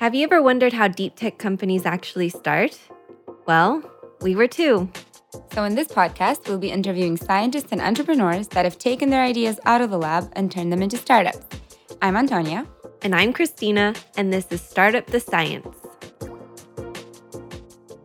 Have 0.00 0.12
you 0.12 0.24
ever 0.24 0.42
wondered 0.42 0.72
how 0.72 0.88
deep 0.88 1.14
tech 1.14 1.38
companies 1.38 1.86
actually 1.86 2.28
start? 2.28 2.78
Well, 3.46 3.80
we 4.20 4.34
were 4.34 4.48
too. 4.48 4.90
So, 5.52 5.62
in 5.62 5.76
this 5.76 5.86
podcast, 5.86 6.48
we'll 6.48 6.58
be 6.58 6.72
interviewing 6.72 7.16
scientists 7.16 7.68
and 7.70 7.80
entrepreneurs 7.80 8.48
that 8.48 8.64
have 8.64 8.76
taken 8.76 9.10
their 9.10 9.22
ideas 9.22 9.60
out 9.66 9.80
of 9.80 9.90
the 9.90 9.98
lab 9.98 10.32
and 10.32 10.50
turned 10.50 10.72
them 10.72 10.82
into 10.82 10.96
startups. 10.96 11.46
I'm 12.02 12.16
Antonia. 12.16 12.66
And 13.02 13.14
I'm 13.14 13.32
Christina, 13.32 13.94
and 14.16 14.32
this 14.32 14.46
is 14.50 14.60
Startup 14.62 15.06
the 15.06 15.20
Science. 15.20 15.76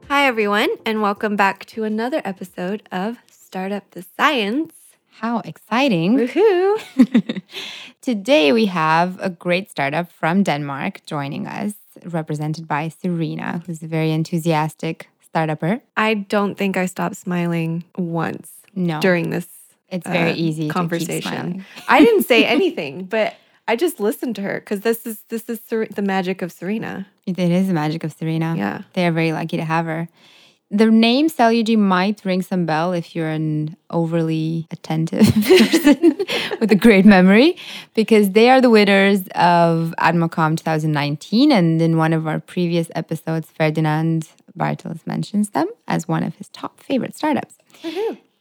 Hi, 0.10 0.28
everyone, 0.28 0.70
and 0.86 1.02
welcome 1.02 1.36
back 1.36 1.66
to 1.68 1.86
another 1.86 2.22
episode 2.24 2.88
of 2.92 3.18
Startup 3.32 3.90
the 3.92 4.06
Science. 4.16 4.74
How 5.20 5.40
exciting! 5.40 6.18
Woohoo! 6.18 7.42
Today, 8.02 8.54
we 8.54 8.68
have 8.68 9.20
a 9.20 9.30
great 9.30 9.70
startup 9.70 10.10
from 10.10 10.44
Denmark 10.44 11.06
joining 11.06 11.46
us, 11.46 11.74
represented 12.06 12.68
by 12.68 12.90
Serena, 12.90 13.64
who's 13.66 13.82
a 13.84 13.88
very 13.88 14.12
enthusiastic 14.12 15.10
startupper. 15.34 15.82
I 15.98 16.14
don't 16.16 16.56
think 16.56 16.78
I 16.78 16.86
stopped 16.86 17.16
smiling 17.18 17.84
once 17.98 18.52
No, 18.76 19.00
during 19.00 19.30
this 19.30 19.48
it's 19.90 20.08
very 20.08 20.32
uh, 20.32 20.36
easy 20.36 20.70
conversation. 20.70 21.66
I 21.88 22.04
didn't 22.04 22.24
say 22.24 22.46
anything, 22.58 23.06
but 23.06 23.36
I 23.68 23.76
just 23.76 24.00
listened 24.00 24.36
to 24.38 24.42
her 24.42 24.60
because 24.60 24.82
this 24.82 25.06
is 25.06 25.22
this 25.30 25.50
is 25.50 25.60
the 25.62 26.02
magic 26.02 26.42
of 26.42 26.52
Serena. 26.52 27.08
It 27.26 27.38
is 27.38 27.68
the 27.68 27.74
magic 27.74 28.04
of 28.04 28.14
Serena. 28.14 28.56
Yeah. 28.58 28.82
They 28.94 29.06
are 29.06 29.12
very 29.12 29.32
lucky 29.32 29.58
to 29.58 29.66
have 29.66 29.86
her. 29.86 30.10
The 30.72 30.86
name 30.86 31.30
Cellugy 31.30 31.76
might 31.78 32.24
ring 32.24 32.44
some 32.44 32.66
bell 32.68 32.94
if 32.94 33.16
you're 33.16 33.30
an 33.30 33.76
overly 33.90 34.68
attentive 34.70 35.26
person 35.48 36.18
with 36.60 36.72
a 36.72 36.78
great 36.80 37.06
memory, 37.06 37.58
because 37.96 38.32
they 38.32 38.52
are 38.52 38.62
the 38.62 38.70
winners 38.70 39.22
of 39.34 39.96
AdMaCom 39.98 40.58
2019. 40.58 41.52
And 41.52 41.82
in 41.82 41.98
one 41.98 42.14
of 42.14 42.28
our 42.28 42.40
previous 42.40 42.90
episodes, 42.94 43.48
Ferdinand 43.50 44.30
Bartels 44.56 45.00
mentions 45.08 45.50
them 45.52 45.68
as 45.88 46.08
one 46.08 46.22
of 46.24 46.36
his 46.36 46.50
top 46.50 46.80
favorite 46.80 47.16
startups. 47.16 47.56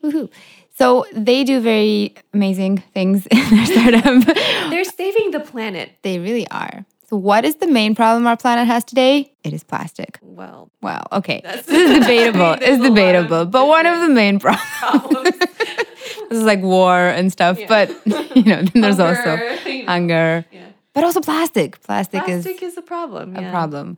Woohoo. 0.03 0.29
So 0.77 1.07
they 1.13 1.45
do 1.45 1.61
very 1.61 2.15
amazing 2.35 2.85
things 2.95 3.27
in 3.31 3.51
their 3.51 3.67
startup. 3.67 4.37
They're 4.71 4.85
saving 4.85 5.31
the 5.31 5.41
planet. 5.41 5.93
they 6.03 6.19
really 6.19 6.47
are. 6.51 6.85
So, 7.09 7.17
what 7.17 7.45
is 7.47 7.57
the 7.57 7.67
main 7.67 7.95
problem 7.95 8.27
our 8.27 8.37
planet 8.37 8.67
has 8.67 8.85
today? 8.85 9.33
It 9.43 9.55
is 9.55 9.65
plastic. 9.65 10.19
Well, 10.21 10.71
Well, 10.83 11.07
okay. 11.13 11.41
That's- 11.43 11.65
this 11.67 11.91
is 11.91 11.99
debatable. 12.01 12.53
It's 12.61 12.67
a 12.67 12.71
lot 12.71 12.81
of 12.81 12.83
debatable. 12.95 13.47
But 13.47 13.67
one 13.67 13.87
of 13.87 14.01
the 14.01 14.09
main 14.11 14.39
problems 14.39 14.69
problems. 14.79 15.31
this 15.39 16.39
is 16.39 16.43
like 16.45 16.61
war 16.61 16.99
and 16.99 17.33
stuff. 17.33 17.59
Yeah. 17.59 17.67
But 17.67 17.89
you 18.37 18.43
know, 18.45 18.63
then 18.63 18.83
there's 18.83 19.01
also 19.01 19.37
Hunger, 19.37 19.55
you 19.71 19.83
know. 19.85 19.93
hunger. 19.93 20.45
Yeah. 20.53 20.67
But 20.93 21.05
also 21.05 21.21
plastic. 21.21 21.81
Plastic, 21.83 22.25
Plastic 22.25 22.63
is 22.63 22.73
is 22.73 22.79
a 22.79 22.83
problem. 22.83 23.37
a 23.37 23.41
yeah. 23.41 23.51
problem. 23.51 23.97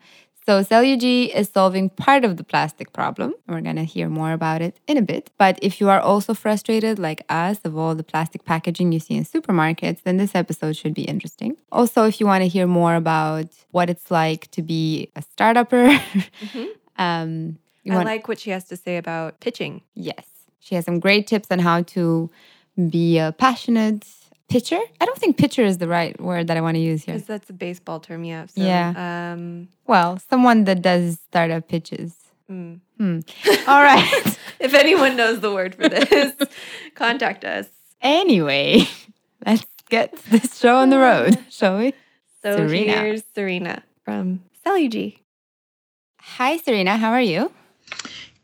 So 0.50 0.64
Cellugy 0.64 1.32
is 1.32 1.48
solving 1.48 1.90
part 1.90 2.24
of 2.24 2.36
the 2.36 2.42
plastic 2.42 2.92
problem. 2.92 3.34
We're 3.46 3.60
gonna 3.60 3.84
hear 3.84 4.08
more 4.08 4.32
about 4.32 4.62
it 4.62 4.80
in 4.88 4.96
a 4.96 5.00
bit. 5.00 5.30
But 5.38 5.60
if 5.62 5.80
you 5.80 5.88
are 5.88 6.00
also 6.00 6.34
frustrated 6.34 6.98
like 6.98 7.24
us 7.28 7.60
of 7.62 7.78
all 7.78 7.94
the 7.94 8.02
plastic 8.02 8.44
packaging 8.44 8.90
you 8.90 8.98
see 8.98 9.14
in 9.14 9.24
supermarkets, 9.24 10.02
then 10.02 10.16
this 10.16 10.34
episode 10.34 10.76
should 10.76 10.92
be 10.92 11.04
interesting. 11.04 11.56
Also, 11.70 12.02
if 12.02 12.18
you 12.18 12.26
want 12.26 12.42
to 12.42 12.48
hear 12.48 12.66
more 12.66 12.96
about 12.96 13.46
what 13.70 13.88
it's 13.88 14.10
like 14.10 14.50
to 14.50 14.60
be 14.60 15.12
a 15.14 15.22
startupper, 15.22 16.02
um, 16.98 17.56
you 17.84 17.92
I 17.92 17.94
want 17.94 18.06
like 18.06 18.26
what 18.26 18.40
she 18.40 18.50
has 18.50 18.64
to 18.70 18.76
say 18.76 18.96
about 18.96 19.38
pitching. 19.38 19.82
yes, 19.94 20.26
she 20.58 20.74
has 20.74 20.84
some 20.84 20.98
great 20.98 21.28
tips 21.28 21.46
on 21.52 21.60
how 21.60 21.82
to 21.94 22.28
be 22.88 23.18
a 23.18 23.30
passionate 23.38 24.04
pitcher. 24.50 24.78
I 25.00 25.04
don't 25.06 25.18
think 25.18 25.38
pitcher 25.38 25.64
is 25.64 25.78
the 25.78 25.88
right 25.88 26.20
word 26.20 26.48
that 26.48 26.56
I 26.56 26.60
want 26.60 26.74
to 26.74 26.80
use 26.80 27.04
here. 27.04 27.14
Because 27.14 27.26
that's 27.26 27.48
a 27.48 27.54
baseball 27.54 28.00
term, 28.00 28.24
yeah. 28.24 28.46
So, 28.46 28.60
Yeah. 28.62 29.32
Um, 29.32 29.68
Well, 29.86 30.18
someone 30.28 30.64
that 30.64 30.82
does 30.82 31.18
startup 31.28 31.68
pitches. 31.68 32.14
mm. 32.50 32.80
Hmm. 32.98 33.20
All 33.66 33.82
right. 33.82 34.36
If 34.60 34.74
anyone 34.74 35.16
knows 35.16 35.40
the 35.40 35.50
word 35.54 35.74
for 35.74 35.88
this, 35.88 36.34
contact 36.94 37.44
us. 37.46 37.66
anyway, 38.02 38.86
let's 39.46 39.64
get 39.88 40.14
this 40.30 40.58
show 40.60 40.76
on 40.76 40.90
the 40.90 40.98
road, 40.98 41.38
shall 41.48 41.78
we? 41.78 41.94
So 42.42 42.56
Serena. 42.58 42.92
here's 42.92 43.22
Serena 43.34 43.82
from 44.04 44.42
Cellugy. 44.62 45.16
Hi, 46.36 46.58
Serena. 46.58 46.98
How 46.98 47.10
are 47.12 47.22
you? 47.22 47.50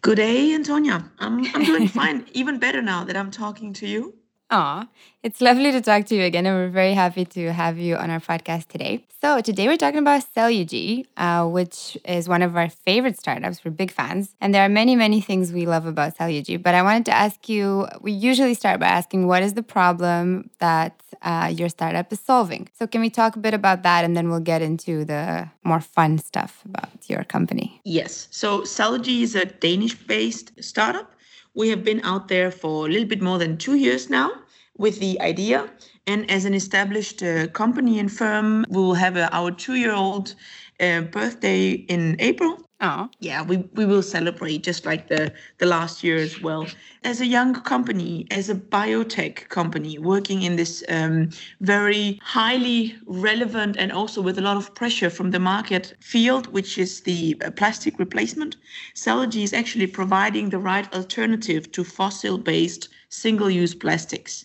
Good 0.00 0.16
day, 0.16 0.54
Antonia. 0.54 1.04
I'm, 1.18 1.44
I'm 1.54 1.64
doing 1.64 1.88
fine. 1.88 2.24
Even 2.32 2.58
better 2.58 2.80
now 2.80 3.04
that 3.04 3.16
I'm 3.16 3.30
talking 3.30 3.74
to 3.74 3.86
you. 3.86 4.14
Aw, 4.48 4.86
it's 5.24 5.40
lovely 5.40 5.72
to 5.72 5.80
talk 5.80 6.06
to 6.06 6.14
you 6.14 6.22
again, 6.22 6.46
and 6.46 6.54
we're 6.54 6.68
very 6.68 6.94
happy 6.94 7.24
to 7.24 7.52
have 7.52 7.78
you 7.78 7.96
on 7.96 8.10
our 8.10 8.20
podcast 8.20 8.68
today. 8.68 9.04
So, 9.20 9.40
today 9.40 9.66
we're 9.66 9.76
talking 9.76 9.98
about 9.98 10.22
Cellugy, 10.36 11.04
uh, 11.16 11.48
which 11.48 11.98
is 12.04 12.28
one 12.28 12.42
of 12.42 12.56
our 12.56 12.68
favorite 12.68 13.18
startups. 13.18 13.64
We're 13.64 13.72
big 13.72 13.90
fans, 13.90 14.36
and 14.40 14.54
there 14.54 14.64
are 14.64 14.68
many, 14.68 14.94
many 14.94 15.20
things 15.20 15.52
we 15.52 15.66
love 15.66 15.84
about 15.84 16.16
Cellugy. 16.16 16.62
But 16.62 16.76
I 16.76 16.82
wanted 16.82 17.06
to 17.06 17.12
ask 17.12 17.48
you 17.48 17.88
we 18.00 18.12
usually 18.12 18.54
start 18.54 18.78
by 18.78 18.86
asking 18.86 19.26
what 19.26 19.42
is 19.42 19.54
the 19.54 19.64
problem 19.64 20.48
that 20.60 20.94
uh, 21.22 21.52
your 21.52 21.68
startup 21.68 22.12
is 22.12 22.20
solving? 22.20 22.68
So, 22.78 22.86
can 22.86 23.00
we 23.00 23.10
talk 23.10 23.34
a 23.34 23.40
bit 23.40 23.52
about 23.52 23.82
that, 23.82 24.04
and 24.04 24.16
then 24.16 24.30
we'll 24.30 24.38
get 24.38 24.62
into 24.62 25.04
the 25.04 25.50
more 25.64 25.80
fun 25.80 26.18
stuff 26.18 26.62
about 26.64 26.90
your 27.08 27.24
company? 27.24 27.80
Yes. 27.84 28.28
So 28.30 28.60
Cellugy 28.60 29.22
is 29.22 29.34
a 29.34 29.46
Danish-based 29.46 30.52
startup. 30.62 31.15
We 31.56 31.70
have 31.70 31.82
been 31.82 32.02
out 32.04 32.28
there 32.28 32.50
for 32.50 32.86
a 32.86 32.90
little 32.90 33.08
bit 33.08 33.22
more 33.22 33.38
than 33.38 33.56
two 33.56 33.76
years 33.76 34.10
now 34.10 34.30
with 34.76 35.00
the 35.00 35.18
idea. 35.22 35.70
And 36.06 36.30
as 36.30 36.44
an 36.44 36.52
established 36.52 37.22
uh, 37.22 37.46
company 37.48 37.98
and 37.98 38.12
firm, 38.12 38.66
we 38.68 38.76
will 38.76 38.94
have 38.94 39.16
uh, 39.16 39.30
our 39.32 39.50
two-year-old 39.50 40.34
uh, 40.78 41.00
birthday 41.00 41.70
in 41.70 42.16
April. 42.18 42.65
Oh, 42.78 43.08
yeah 43.20 43.42
we, 43.42 43.56
we 43.72 43.86
will 43.86 44.02
celebrate 44.02 44.62
just 44.62 44.84
like 44.84 45.08
the 45.08 45.32
the 45.56 45.64
last 45.64 46.04
year 46.04 46.18
as 46.18 46.42
well. 46.42 46.66
As 47.04 47.22
a 47.22 47.26
young 47.26 47.54
company 47.62 48.26
as 48.30 48.50
a 48.50 48.54
biotech 48.54 49.48
company 49.48 49.98
working 49.98 50.42
in 50.42 50.56
this 50.56 50.84
um, 50.90 51.30
very 51.62 52.18
highly 52.22 52.94
relevant 53.06 53.76
and 53.78 53.90
also 53.90 54.20
with 54.20 54.36
a 54.38 54.42
lot 54.42 54.58
of 54.58 54.74
pressure 54.74 55.08
from 55.08 55.30
the 55.30 55.40
market 55.40 55.94
field 56.00 56.48
which 56.48 56.76
is 56.76 57.00
the 57.00 57.40
uh, 57.42 57.50
plastic 57.50 57.98
replacement 57.98 58.56
Cellugy 58.94 59.42
is 59.42 59.54
actually 59.54 59.86
providing 59.86 60.50
the 60.50 60.58
right 60.58 60.92
alternative 60.92 61.72
to 61.72 61.82
fossil 61.82 62.36
based 62.36 62.90
single 63.08 63.48
use 63.48 63.74
plastics. 63.74 64.44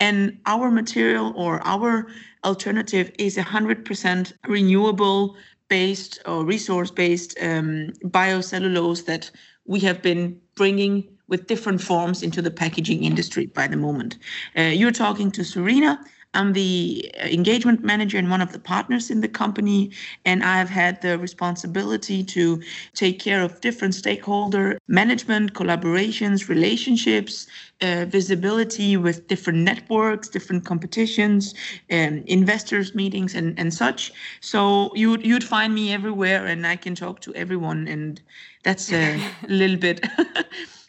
And 0.00 0.38
our 0.46 0.70
material 0.70 1.34
or 1.36 1.60
our 1.66 2.06
alternative 2.44 3.10
is 3.18 3.36
100% 3.36 4.32
renewable 4.46 5.36
based 5.68 6.20
or 6.26 6.44
resource 6.44 6.90
based 6.90 7.36
um, 7.40 7.92
biocellulose 8.04 9.04
that 9.06 9.30
we 9.66 9.80
have 9.80 10.02
been 10.02 10.40
bringing 10.54 11.08
with 11.28 11.46
different 11.46 11.80
forms 11.80 12.22
into 12.22 12.40
the 12.40 12.50
packaging 12.50 13.02
industry 13.04 13.46
by 13.46 13.66
the 13.66 13.76
moment. 13.76 14.18
Uh, 14.56 14.62
you're 14.62 14.92
talking 14.92 15.30
to 15.32 15.44
Serena. 15.44 15.98
I'm 16.36 16.52
the 16.52 17.10
uh, 17.18 17.26
engagement 17.26 17.82
manager 17.82 18.18
and 18.18 18.30
one 18.30 18.42
of 18.42 18.52
the 18.52 18.58
partners 18.58 19.10
in 19.10 19.20
the 19.22 19.28
company, 19.28 19.90
and 20.24 20.44
I've 20.44 20.68
had 20.68 21.00
the 21.00 21.18
responsibility 21.18 22.22
to 22.24 22.62
take 22.94 23.18
care 23.18 23.42
of 23.42 23.60
different 23.62 23.94
stakeholder 23.94 24.78
management, 24.86 25.54
collaborations, 25.54 26.48
relationships, 26.48 27.46
uh, 27.80 28.04
visibility 28.06 28.96
with 28.96 29.26
different 29.28 29.60
networks, 29.60 30.28
different 30.28 30.64
competitions, 30.66 31.54
um, 31.90 32.22
investors 32.26 32.94
meetings, 32.94 33.34
and 33.34 33.58
and 33.58 33.72
such. 33.72 34.12
So 34.40 34.90
you'd 34.94 35.24
you'd 35.24 35.44
find 35.44 35.74
me 35.74 35.92
everywhere, 35.92 36.46
and 36.46 36.66
I 36.66 36.76
can 36.76 36.94
talk 36.94 37.20
to 37.20 37.34
everyone, 37.34 37.88
and 37.88 38.20
that's 38.62 38.92
a 38.92 39.20
little 39.48 39.78
bit. 39.78 40.04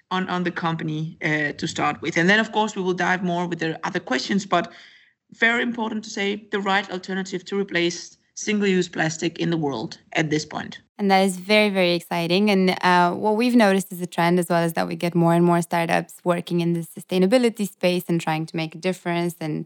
On, 0.09 0.29
on 0.29 0.43
the 0.45 0.51
company 0.51 1.17
uh, 1.21 1.51
to 1.51 1.67
start 1.67 2.01
with. 2.01 2.15
And 2.15 2.29
then, 2.29 2.39
of 2.39 2.53
course, 2.53 2.77
we 2.77 2.81
will 2.81 2.93
dive 2.93 3.23
more 3.23 3.45
with 3.45 3.59
the 3.59 3.77
other 3.83 3.99
questions. 3.99 4.45
But 4.45 4.71
very 5.33 5.63
important 5.63 6.03
to 6.05 6.09
say 6.09 6.47
the 6.51 6.59
right 6.59 6.89
alternative 6.91 7.45
to 7.45 7.59
replace 7.59 8.17
single 8.35 8.67
use 8.67 8.87
plastic 8.87 9.39
in 9.39 9.49
the 9.49 9.57
world 9.57 9.97
at 10.13 10.29
this 10.29 10.45
point. 10.45 10.79
And 10.99 11.11
that 11.11 11.21
is 11.21 11.37
very, 11.37 11.69
very 11.69 11.93
exciting. 11.93 12.49
And 12.49 12.77
uh, 12.81 13.11
what 13.13 13.35
we've 13.35 13.55
noticed 13.55 13.91
is 13.91 14.01
a 14.01 14.07
trend 14.07 14.39
as 14.39 14.49
well 14.49 14.63
is 14.63 14.73
that 14.73 14.87
we 14.87 14.95
get 14.95 15.15
more 15.15 15.33
and 15.33 15.43
more 15.43 15.61
startups 15.61 16.15
working 16.23 16.61
in 16.61 16.73
the 16.73 16.81
sustainability 16.81 17.67
space 17.67 18.05
and 18.07 18.21
trying 18.21 18.45
to 18.47 18.55
make 18.55 18.73
a 18.75 18.77
difference 18.77 19.35
and 19.39 19.65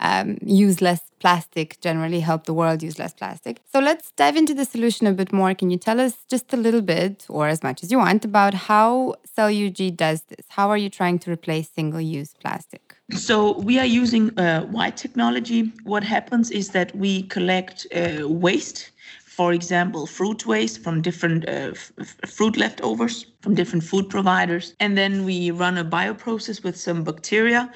um, 0.00 0.38
use 0.42 0.80
less 0.80 1.00
plastic, 1.20 1.80
generally 1.80 2.20
help 2.20 2.46
the 2.46 2.54
world 2.54 2.82
use 2.82 2.98
less 2.98 3.14
plastic. 3.14 3.60
So 3.72 3.78
let's 3.78 4.10
dive 4.12 4.36
into 4.36 4.54
the 4.54 4.64
solution 4.64 5.06
a 5.06 5.12
bit 5.12 5.32
more. 5.32 5.54
Can 5.54 5.70
you 5.70 5.78
tell 5.78 6.00
us 6.00 6.24
just 6.28 6.52
a 6.52 6.56
little 6.56 6.82
bit, 6.82 7.26
or 7.28 7.46
as 7.46 7.62
much 7.62 7.84
as 7.84 7.92
you 7.92 7.98
want, 7.98 8.24
about 8.24 8.54
how 8.54 9.14
Cellugy 9.36 9.96
does 9.96 10.22
this? 10.22 10.46
How 10.48 10.68
are 10.70 10.76
you 10.76 10.90
trying 10.90 11.20
to 11.20 11.30
replace 11.30 11.68
single 11.70 12.00
use 12.00 12.34
plastic? 12.40 12.91
So 13.16 13.58
we 13.58 13.78
are 13.78 13.86
using 13.86 14.36
uh, 14.38 14.62
white 14.62 14.96
technology. 14.96 15.72
What 15.84 16.02
happens 16.02 16.50
is 16.50 16.70
that 16.70 16.94
we 16.96 17.24
collect 17.24 17.86
uh, 17.94 18.28
waste, 18.28 18.90
for 19.24 19.52
example, 19.52 20.06
fruit 20.06 20.46
waste 20.46 20.82
from 20.82 21.02
different 21.02 21.48
uh, 21.48 21.72
fruit 22.26 22.56
leftovers 22.56 23.26
from 23.40 23.54
different 23.54 23.84
food 23.84 24.08
providers, 24.08 24.74
and 24.80 24.96
then 24.96 25.24
we 25.24 25.50
run 25.50 25.76
a 25.78 25.84
bioprocess 25.84 26.62
with 26.62 26.76
some 26.76 27.02
bacteria, 27.04 27.70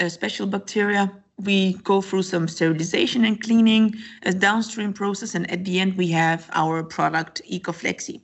uh, 0.00 0.08
special 0.08 0.46
bacteria, 0.46 1.12
we 1.44 1.74
go 1.84 2.00
through 2.02 2.22
some 2.22 2.48
sterilization 2.48 3.24
and 3.24 3.40
cleaning, 3.40 3.94
a 4.24 4.32
downstream 4.32 4.92
process, 4.92 5.34
and 5.34 5.50
at 5.50 5.64
the 5.64 5.80
end 5.80 5.96
we 5.96 6.08
have 6.08 6.48
our 6.52 6.82
product 6.82 7.40
EcoFlexi. 7.50 8.20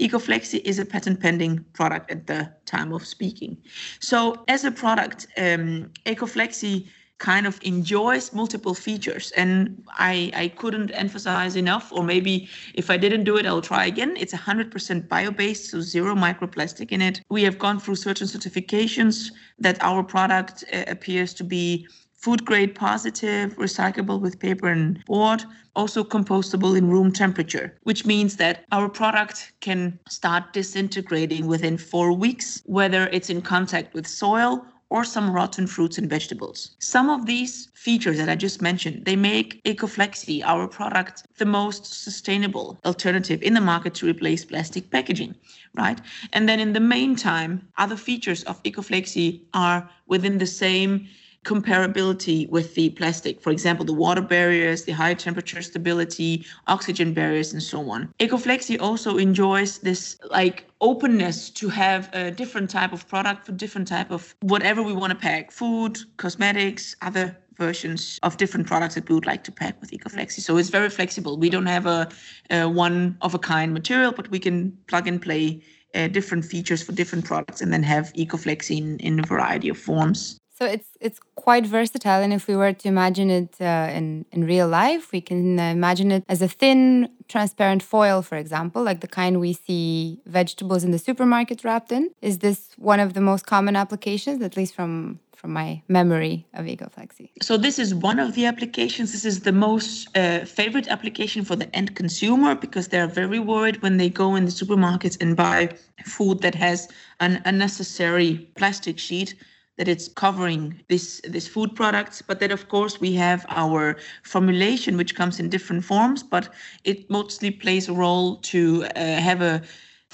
EcoFlexi 0.00 0.60
is 0.64 0.78
a 0.78 0.84
patent 0.84 1.20
pending 1.20 1.64
product 1.72 2.10
at 2.10 2.26
the 2.26 2.52
time 2.66 2.92
of 2.92 3.06
speaking. 3.06 3.56
So 4.00 4.44
as 4.48 4.64
a 4.64 4.70
product, 4.70 5.26
um, 5.38 5.90
EcoFlexi 6.04 6.86
kind 7.18 7.46
of 7.46 7.58
enjoys 7.62 8.32
multiple 8.34 8.74
features 8.74 9.32
and 9.32 9.82
I, 9.88 10.30
I 10.34 10.48
couldn't 10.48 10.90
emphasize 10.90 11.56
enough 11.56 11.90
or 11.90 12.04
maybe 12.04 12.48
if 12.74 12.90
i 12.90 12.98
didn't 12.98 13.24
do 13.24 13.38
it 13.38 13.46
i'll 13.46 13.62
try 13.62 13.86
again 13.86 14.14
it's 14.18 14.34
100% 14.34 15.08
bio-based 15.08 15.70
so 15.70 15.80
zero 15.80 16.14
microplastic 16.14 16.92
in 16.92 17.00
it 17.00 17.22
we 17.30 17.42
have 17.44 17.58
gone 17.58 17.80
through 17.80 17.94
certain 17.94 18.26
certifications 18.26 19.30
that 19.58 19.82
our 19.82 20.02
product 20.02 20.64
uh, 20.74 20.84
appears 20.88 21.32
to 21.32 21.44
be 21.44 21.86
food 22.16 22.44
grade 22.44 22.74
positive, 22.74 23.56
recyclable 23.56 24.20
with 24.20 24.38
paper 24.38 24.68
and 24.68 25.04
board, 25.04 25.44
also 25.74 26.02
compostable 26.02 26.76
in 26.76 26.90
room 26.90 27.12
temperature, 27.12 27.78
which 27.82 28.06
means 28.06 28.36
that 28.36 28.64
our 28.72 28.88
product 28.88 29.52
can 29.60 29.98
start 30.08 30.52
disintegrating 30.52 31.46
within 31.46 31.76
four 31.76 32.12
weeks, 32.12 32.62
whether 32.64 33.08
it's 33.12 33.30
in 33.30 33.42
contact 33.42 33.94
with 33.94 34.06
soil 34.06 34.64
or 34.88 35.04
some 35.04 35.32
rotten 35.32 35.66
fruits 35.66 35.98
and 35.98 36.08
vegetables. 36.08 36.76
Some 36.78 37.10
of 37.10 37.26
these 37.26 37.68
features 37.74 38.18
that 38.18 38.28
I 38.28 38.36
just 38.36 38.62
mentioned, 38.62 39.04
they 39.04 39.16
make 39.16 39.62
EcoFlexi, 39.64 40.42
our 40.44 40.68
product, 40.68 41.24
the 41.38 41.44
most 41.44 42.04
sustainable 42.04 42.78
alternative 42.84 43.42
in 43.42 43.54
the 43.54 43.60
market 43.60 43.94
to 43.94 44.06
replace 44.06 44.44
plastic 44.44 44.90
packaging, 44.90 45.34
right? 45.74 46.00
And 46.32 46.48
then 46.48 46.60
in 46.60 46.72
the 46.72 46.80
meantime, 46.80 47.66
other 47.78 47.96
features 47.96 48.44
of 48.44 48.62
EcoFlexi 48.62 49.40
are 49.54 49.90
within 50.06 50.38
the 50.38 50.46
same 50.46 51.08
comparability 51.46 52.48
with 52.50 52.74
the 52.74 52.90
plastic. 52.90 53.40
For 53.40 53.52
example, 53.52 53.84
the 53.86 53.92
water 53.92 54.20
barriers, 54.20 54.82
the 54.84 54.92
high 54.92 55.14
temperature 55.14 55.62
stability, 55.62 56.44
oxygen 56.66 57.14
barriers, 57.14 57.52
and 57.52 57.62
so 57.62 57.88
on. 57.88 58.12
EcoFlexi 58.18 58.80
also 58.80 59.16
enjoys 59.16 59.78
this 59.78 60.18
like 60.30 60.66
openness 60.80 61.48
to 61.50 61.68
have 61.68 62.10
a 62.12 62.30
different 62.30 62.68
type 62.68 62.92
of 62.92 63.06
product 63.08 63.46
for 63.46 63.52
different 63.52 63.86
type 63.86 64.10
of 64.10 64.34
whatever 64.40 64.82
we 64.82 64.92
want 64.92 65.10
to 65.12 65.18
pack, 65.18 65.52
food, 65.52 65.98
cosmetics, 66.16 66.96
other 67.00 67.36
versions 67.56 68.18
of 68.22 68.36
different 68.36 68.66
products 68.66 68.96
that 68.96 69.08
we 69.08 69.14
would 69.14 69.24
like 69.24 69.44
to 69.44 69.52
pack 69.52 69.80
with 69.80 69.90
EcoFlexi. 69.90 70.40
So 70.40 70.58
it's 70.58 70.68
very 70.68 70.90
flexible. 70.90 71.38
We 71.38 71.48
don't 71.48 71.66
have 71.66 71.86
a, 71.86 72.08
a 72.50 72.68
one 72.68 73.16
of 73.22 73.34
a 73.34 73.38
kind 73.38 73.72
material, 73.72 74.12
but 74.12 74.28
we 74.30 74.38
can 74.38 74.76
plug 74.88 75.06
and 75.08 75.22
play 75.22 75.62
uh, 75.94 76.08
different 76.08 76.44
features 76.44 76.82
for 76.82 76.92
different 76.92 77.24
products 77.24 77.60
and 77.62 77.72
then 77.72 77.82
have 77.82 78.12
EcoFlexi 78.14 78.76
in, 78.76 78.98
in 78.98 79.20
a 79.20 79.22
variety 79.22 79.68
of 79.68 79.78
forms. 79.78 80.38
So 80.58 80.64
it's 80.64 80.88
it's 81.00 81.20
quite 81.34 81.66
versatile, 81.66 82.22
and 82.22 82.32
if 82.32 82.48
we 82.48 82.56
were 82.56 82.72
to 82.72 82.88
imagine 82.88 83.28
it 83.28 83.56
uh, 83.60 83.98
in 83.98 84.24
in 84.32 84.46
real 84.46 84.68
life, 84.68 85.12
we 85.12 85.20
can 85.20 85.58
imagine 85.58 86.10
it 86.10 86.24
as 86.30 86.40
a 86.40 86.48
thin, 86.48 87.10
transparent 87.28 87.82
foil, 87.82 88.22
for 88.22 88.36
example, 88.36 88.82
like 88.82 89.00
the 89.00 89.12
kind 89.20 89.38
we 89.38 89.52
see 89.52 90.18
vegetables 90.24 90.82
in 90.82 90.92
the 90.92 90.98
supermarket 90.98 91.62
wrapped 91.62 91.92
in. 91.92 92.10
Is 92.22 92.38
this 92.38 92.70
one 92.78 93.00
of 93.00 93.12
the 93.12 93.20
most 93.20 93.44
common 93.44 93.76
applications, 93.76 94.40
at 94.40 94.56
least 94.56 94.74
from 94.74 95.20
from 95.36 95.52
my 95.52 95.82
memory 95.88 96.46
of 96.54 96.64
EcoFlexi? 96.64 97.28
So 97.42 97.58
this 97.58 97.78
is 97.78 97.94
one 97.94 98.18
of 98.18 98.34
the 98.34 98.46
applications. 98.46 99.12
This 99.12 99.26
is 99.26 99.40
the 99.40 99.52
most 99.52 100.08
uh, 100.16 100.46
favorite 100.46 100.88
application 100.88 101.44
for 101.44 101.56
the 101.56 101.68
end 101.76 101.94
consumer 101.94 102.54
because 102.54 102.88
they're 102.88 103.14
very 103.22 103.40
worried 103.40 103.82
when 103.82 103.98
they 103.98 104.08
go 104.08 104.34
in 104.34 104.46
the 104.46 104.50
supermarkets 104.50 105.20
and 105.20 105.36
buy 105.36 105.68
food 106.06 106.40
that 106.40 106.54
has 106.54 106.88
an 107.20 107.42
unnecessary 107.44 108.48
plastic 108.56 108.98
sheet 108.98 109.34
that 109.76 109.88
it's 109.88 110.08
covering 110.08 110.80
this 110.88 111.20
this 111.24 111.46
food 111.48 111.74
products 111.74 112.22
but 112.22 112.40
that 112.40 112.50
of 112.50 112.68
course 112.68 113.00
we 113.00 113.12
have 113.12 113.44
our 113.48 113.96
formulation 114.22 114.96
which 114.96 115.14
comes 115.14 115.38
in 115.40 115.48
different 115.48 115.84
forms 115.84 116.22
but 116.22 116.48
it 116.84 117.08
mostly 117.10 117.50
plays 117.50 117.88
a 117.88 117.92
role 117.92 118.36
to 118.36 118.84
uh, 118.96 119.00
have 119.20 119.42
a 119.42 119.62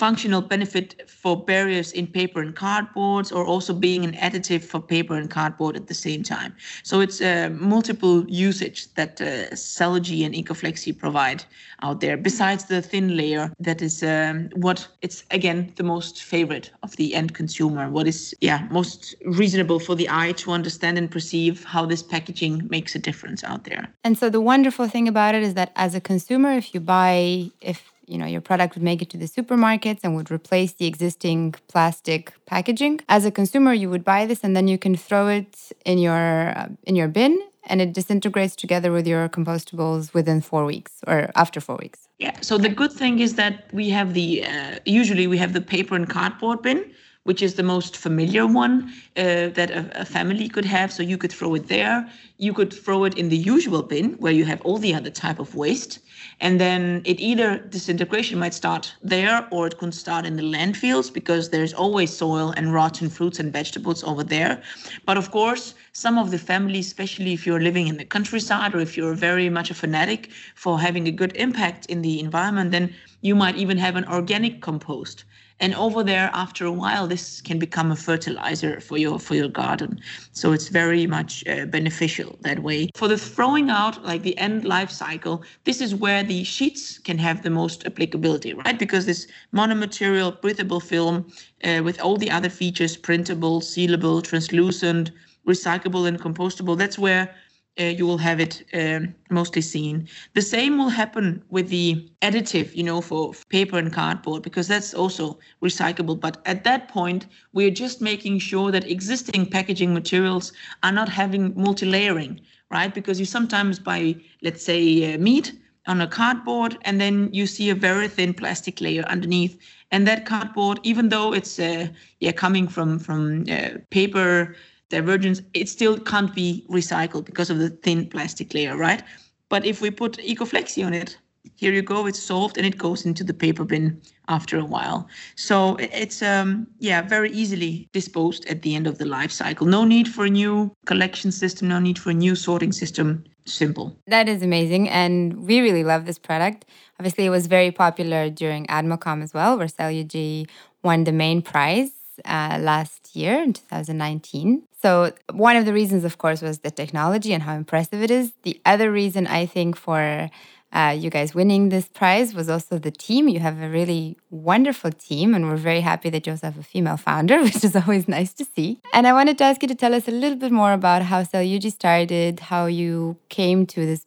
functional 0.03 0.41
benefit 0.41 1.09
for 1.09 1.35
barriers 1.45 1.93
in 1.93 2.09
paper 2.09 2.41
and 2.43 2.57
cardboards 2.57 3.31
or 3.37 3.45
also 3.47 3.73
being 3.73 4.03
an 4.05 4.15
additive 4.15 4.63
for 4.65 4.81
paper 4.81 5.15
and 5.15 5.31
cardboard 5.31 5.77
at 5.77 5.87
the 5.87 5.95
same 5.95 6.25
time. 6.25 6.53
So 6.83 6.99
it's 6.99 7.21
uh, 7.21 7.51
multiple 7.53 8.29
usage 8.29 8.93
that 8.95 9.21
uh, 9.21 9.55
Cellugy 9.55 10.25
and 10.27 10.35
EcoFlexi 10.35 10.99
provide 10.99 11.45
out 11.83 12.01
there 12.01 12.17
besides 12.17 12.65
the 12.65 12.81
thin 12.83 13.17
layer 13.17 13.53
that 13.61 13.83
is 13.83 14.03
um, 14.03 14.49
what 14.55 14.89
it's 15.03 15.25
again 15.31 15.73
the 15.77 15.83
most 15.83 16.23
favorite 16.23 16.71
of 16.83 16.97
the 16.97 17.15
end 17.15 17.35
consumer 17.35 17.91
what 17.91 18.07
is 18.07 18.35
yeah 18.41 18.67
most 18.71 19.15
reasonable 19.25 19.79
for 19.81 19.95
the 19.95 20.09
eye 20.09 20.33
to 20.33 20.53
understand 20.53 20.97
and 20.97 21.11
perceive 21.11 21.65
how 21.65 21.85
this 21.85 22.03
packaging 22.03 22.67
makes 22.71 22.95
a 22.95 22.99
difference 22.99 23.43
out 23.45 23.65
there 23.65 23.89
and 24.05 24.17
so 24.17 24.31
the 24.31 24.41
wonderful 24.41 24.87
thing 24.89 25.09
about 25.09 25.35
it 25.35 25.43
is 25.43 25.55
that 25.55 25.73
as 25.77 25.95
a 25.95 26.01
consumer 26.01 26.53
if 26.53 26.73
you 26.73 26.81
buy 26.81 27.51
if 27.61 27.92
you 28.13 28.19
know 28.19 28.27
your 28.27 28.41
product 28.41 28.75
would 28.75 28.87
make 28.91 29.01
it 29.05 29.11
to 29.11 29.19
the 29.23 29.31
supermarkets 29.37 30.01
and 30.05 30.15
would 30.17 30.31
replace 30.31 30.73
the 30.73 30.87
existing 30.87 31.55
plastic 31.69 32.33
packaging. 32.47 33.01
As 33.09 33.25
a 33.25 33.31
consumer 33.31 33.73
you 33.73 33.89
would 33.91 34.05
buy 34.05 34.27
this 34.27 34.41
and 34.45 34.55
then 34.57 34.69
you 34.69 34.79
can 34.79 34.95
throw 34.97 35.29
it 35.29 35.53
in 35.85 35.99
your 35.99 36.25
uh, 36.59 36.69
in 36.85 36.95
your 37.01 37.09
bin 37.09 37.33
and 37.65 37.81
it 37.81 37.93
disintegrates 37.93 38.57
together 38.57 38.91
with 38.91 39.07
your 39.07 39.29
compostables 39.29 40.13
within 40.13 40.41
4 40.41 40.65
weeks 40.65 40.93
or 41.07 41.31
after 41.37 41.61
4 41.61 41.77
weeks. 41.77 42.09
Yeah. 42.19 42.37
So 42.41 42.59
the 42.59 42.69
good 42.69 42.93
thing 42.93 43.21
is 43.21 43.35
that 43.35 43.55
we 43.73 43.89
have 43.91 44.15
the 44.15 44.45
uh, 44.45 44.79
usually 44.85 45.27
we 45.27 45.39
have 45.39 45.53
the 45.53 45.65
paper 45.75 45.95
and 45.95 46.09
cardboard 46.09 46.63
bin 46.63 46.81
which 47.25 47.41
is 47.41 47.55
the 47.55 47.63
most 47.63 47.97
familiar 47.97 48.47
one 48.47 48.93
uh, 49.17 49.49
that 49.49 49.71
a, 49.71 50.01
a, 50.01 50.05
family 50.05 50.49
could 50.49 50.65
have. 50.65 50.93
So 50.93 51.03
you 51.05 51.17
could 51.17 51.31
throw 51.31 51.55
it 51.55 51.69
there. 51.69 52.09
You 52.39 52.53
could 52.53 52.73
throw 52.73 53.05
it 53.05 53.17
in 53.17 53.29
the 53.29 53.37
usual 53.37 53.83
bin 53.83 54.15
where 54.15 54.33
you 54.33 54.45
have 54.45 54.61
all 54.63 54.79
the 54.79 54.93
other 54.93 55.11
type 55.11 55.39
of 55.39 55.55
waste. 55.55 56.01
And 56.41 56.61
then 56.61 57.03
it 57.05 57.21
either 57.21 57.59
disintegration 57.59 58.41
might 58.41 58.55
start 58.55 58.93
there 59.03 59.47
or 59.53 59.69
it 59.69 59.79
could 59.79 59.95
start 59.95 60.27
in 60.27 60.37
the 60.37 60.43
landfills 60.43 61.13
because 61.13 61.51
there's 61.51 61.73
always 61.73 62.13
soil 62.13 62.53
and 62.57 62.75
rotten 62.75 63.09
fruits 63.09 63.39
and 63.39 63.53
vegetables 63.53 64.03
over 64.03 64.25
there. 64.25 64.61
But 65.07 65.17
of 65.17 65.31
course, 65.31 65.75
some 65.93 66.19
of 66.19 66.33
the 66.33 66.39
families, 66.39 66.89
especially 66.89 67.33
if 67.33 67.47
you're 67.47 67.61
living 67.61 67.87
in 67.87 67.99
the 67.99 68.05
countryside 68.05 68.75
or 68.75 68.81
if 68.81 68.97
you're 68.97 69.15
very 69.15 69.49
much 69.49 69.71
a 69.71 69.75
fanatic 69.75 70.31
for 70.57 70.81
having 70.81 71.07
a 71.07 71.13
good 71.13 71.37
impact 71.37 71.87
in 71.87 72.03
the 72.03 72.19
environment, 72.19 72.73
then 72.73 72.93
you 73.21 73.37
might 73.37 73.57
even 73.57 73.79
have 73.79 73.95
an 73.95 74.05
organic 74.07 74.61
compost 74.61 75.25
and 75.61 75.75
over 75.75 76.03
there 76.03 76.31
after 76.33 76.65
a 76.67 76.73
while 76.73 77.07
this 77.07 77.41
can 77.41 77.59
become 77.59 77.91
a 77.91 77.97
fertilizer 77.97 78.81
for 78.81 78.99
your 78.99 79.19
for 79.19 79.35
your 79.35 79.49
garden. 79.49 80.01
So 80.33 80.53
it's 80.53 80.69
very 80.69 81.07
much 81.07 81.47
uh, 81.47 81.67
beneficial 81.67 82.39
that 82.43 82.61
way. 82.63 82.91
For 82.97 83.09
the 83.09 83.19
throwing 83.19 83.71
out 83.71 84.03
like 84.05 84.23
the 84.23 84.37
end 84.39 84.65
life 84.65 84.91
cycle 84.91 85.43
this 85.65 85.81
is 85.81 85.95
where 85.95 86.23
the 86.23 86.45
sheets 86.45 86.99
can 86.99 87.19
have 87.19 87.43
the 87.43 87.51
most 87.51 87.87
applicability 87.87 88.55
right? 88.55 88.79
Because 88.79 89.07
this 89.07 89.27
monomaterial 89.55 90.41
breathable 90.41 90.81
film 90.81 91.31
uh, 91.65 91.81
with 91.85 92.01
all 92.01 92.17
the 92.17 92.31
other 92.31 92.51
features 92.51 92.97
printable 92.97 93.61
sealable 93.61 94.23
translucent 94.23 95.11
recyclable 95.47 96.07
and 96.07 96.21
compostable 96.21 96.77
that's 96.79 96.99
where 96.99 97.35
uh, 97.81 97.85
you 97.85 98.07
will 98.07 98.19
have 98.19 98.41
it 98.41 98.65
um, 98.75 99.15
mostly 99.31 99.63
seen. 99.63 100.09
The 100.35 100.43
same 100.43 100.79
will 100.79 100.91
happen 100.91 101.43
with 101.49 101.69
the 101.69 102.11
additive, 102.21 102.75
you 102.75 102.83
know, 102.83 103.01
for 103.01 103.33
paper 103.49 103.79
and 103.79 103.93
cardboard, 103.93 104.43
because 104.43 104.69
that's 104.69 104.95
also 104.95 105.39
recyclable. 105.63 106.21
But 106.21 106.43
at 106.45 106.65
that 106.65 106.89
point, 106.89 107.27
we're 107.53 107.71
just 107.71 108.01
making 108.01 108.41
sure 108.41 108.71
that 108.71 108.91
existing 108.91 109.47
packaging 109.47 109.95
materials 109.95 110.53
are 110.83 110.93
not 110.93 111.09
having 111.09 111.55
multi-layering, 111.57 112.41
right? 112.71 112.93
Because 112.93 113.19
you 113.19 113.27
sometimes 113.27 113.79
buy, 113.79 114.17
let's 114.43 114.65
say, 114.65 115.15
uh, 115.15 115.19
meat 115.19 115.53
on 115.87 116.01
a 116.01 116.07
cardboard, 116.07 116.79
and 116.83 117.01
then 117.01 117.29
you 117.33 117.47
see 117.47 117.71
a 117.71 117.75
very 117.75 118.07
thin 118.07 118.35
plastic 118.35 118.81
layer 118.81 119.03
underneath. 119.05 119.59
And 119.91 120.07
that 120.07 120.27
cardboard, 120.27 120.79
even 120.85 121.09
though 121.09 121.33
it's 121.33 121.59
uh, 121.59 121.89
yeah 122.21 122.33
coming 122.33 122.69
from 122.69 122.99
from 122.99 123.45
uh, 123.51 123.79
paper 123.91 124.55
divergence, 124.93 125.43
it 125.55 125.69
still 125.69 125.99
can't 125.99 126.33
be 126.35 126.65
recycled 126.71 127.25
because 127.25 127.51
of 127.51 127.59
the 127.59 127.71
thin 127.71 128.09
plastic 128.09 128.55
layer, 128.55 128.77
right? 128.77 129.03
But 129.49 129.67
if 129.67 129.81
we 129.81 129.91
put 129.91 130.19
EcoFlexi 130.19 130.87
on 130.87 130.95
it, 130.95 131.19
here 131.57 131.73
you 131.73 131.83
go, 131.83 132.07
it's 132.07 132.23
solved 132.23 132.57
and 132.57 132.67
it 132.67 132.79
goes 132.79 133.05
into 133.05 133.25
the 133.25 133.35
paper 133.35 133.65
bin 133.65 134.01
after 134.29 134.59
a 134.59 134.65
while. 134.65 135.09
So 135.35 135.77
it's 135.81 136.23
um 136.23 136.67
yeah, 136.79 137.03
very 137.03 137.31
easily 137.33 137.89
disposed 137.93 138.47
at 138.47 138.63
the 138.63 138.75
end 138.75 138.87
of 138.87 138.99
the 138.99 139.05
life 139.05 139.33
cycle. 139.33 139.67
No 139.67 139.85
need 139.85 140.09
for 140.09 140.25
a 140.25 140.31
new 140.31 140.73
collection 140.87 141.33
system, 141.33 141.69
no 141.69 141.81
need 141.81 141.99
for 141.99 142.11
a 142.11 142.15
new 142.15 142.35
sorting 142.37 142.73
system. 142.73 143.25
Simple. 143.45 143.99
That 144.07 144.29
is 144.29 144.41
amazing. 144.41 144.89
And 144.89 145.45
we 145.49 145.61
really 145.61 145.83
love 145.83 146.07
this 146.07 146.21
product. 146.29 146.65
Obviously, 147.01 147.25
it 147.27 147.31
was 147.31 147.49
very 147.49 147.73
popular 147.73 148.31
during 148.31 148.67
AdMaCom 148.67 149.21
as 149.21 149.35
well, 149.35 149.59
where 149.59 149.67
Cellugy 149.67 150.49
won 150.85 151.03
the 151.03 151.11
main 151.11 151.43
prize 151.43 152.02
uh, 152.25 152.59
last 152.61 153.15
year 153.15 153.43
in 153.43 153.53
2019. 153.53 154.63
So, 154.81 155.13
one 155.33 155.57
of 155.57 155.65
the 155.65 155.73
reasons, 155.73 156.05
of 156.05 156.19
course, 156.19 156.43
was 156.43 156.59
the 156.61 156.71
technology 156.71 157.33
and 157.33 157.43
how 157.43 157.55
impressive 157.55 158.03
it 158.03 158.11
is. 158.11 158.33
The 158.43 158.61
other 158.65 158.91
reason 158.91 159.27
I 159.27 159.47
think 159.47 159.77
for 159.77 160.31
uh, 160.73 160.97
you 160.99 161.11
guys 161.11 161.35
winning 161.35 161.69
this 161.69 161.87
prize 161.89 162.35
was 162.35 162.49
also 162.49 162.79
the 162.79 162.91
team. 162.91 163.29
You 163.29 163.41
have 163.41 163.61
a 163.61 163.69
really 163.69 164.17
wonderful 164.31 164.91
team, 164.91 165.35
and 165.35 165.49
we're 165.49 165.57
very 165.57 165.81
happy 165.81 166.09
that 166.11 166.27
you 166.27 166.33
also 166.33 166.47
have 166.47 166.59
a 166.59 166.63
female 166.63 166.97
founder, 166.97 167.43
which 167.47 167.63
is 167.63 167.77
always 167.77 168.09
nice 168.09 168.33
to 168.35 168.45
see. 168.45 168.81
And 168.95 169.07
I 169.07 169.13
wanted 169.13 169.39
to 169.39 169.45
ask 169.45 169.63
you 169.63 169.69
to 169.69 169.75
tell 169.75 169.95
us 169.95 170.09
a 170.09 170.11
little 170.11 170.39
bit 170.39 170.51
more 170.51 170.73
about 170.73 171.03
how 171.03 171.23
Cellugy 171.23 171.71
started, 171.71 172.41
how 172.41 172.67
you 172.67 173.17
came 173.29 173.67
to 173.67 173.85
this 173.85 174.07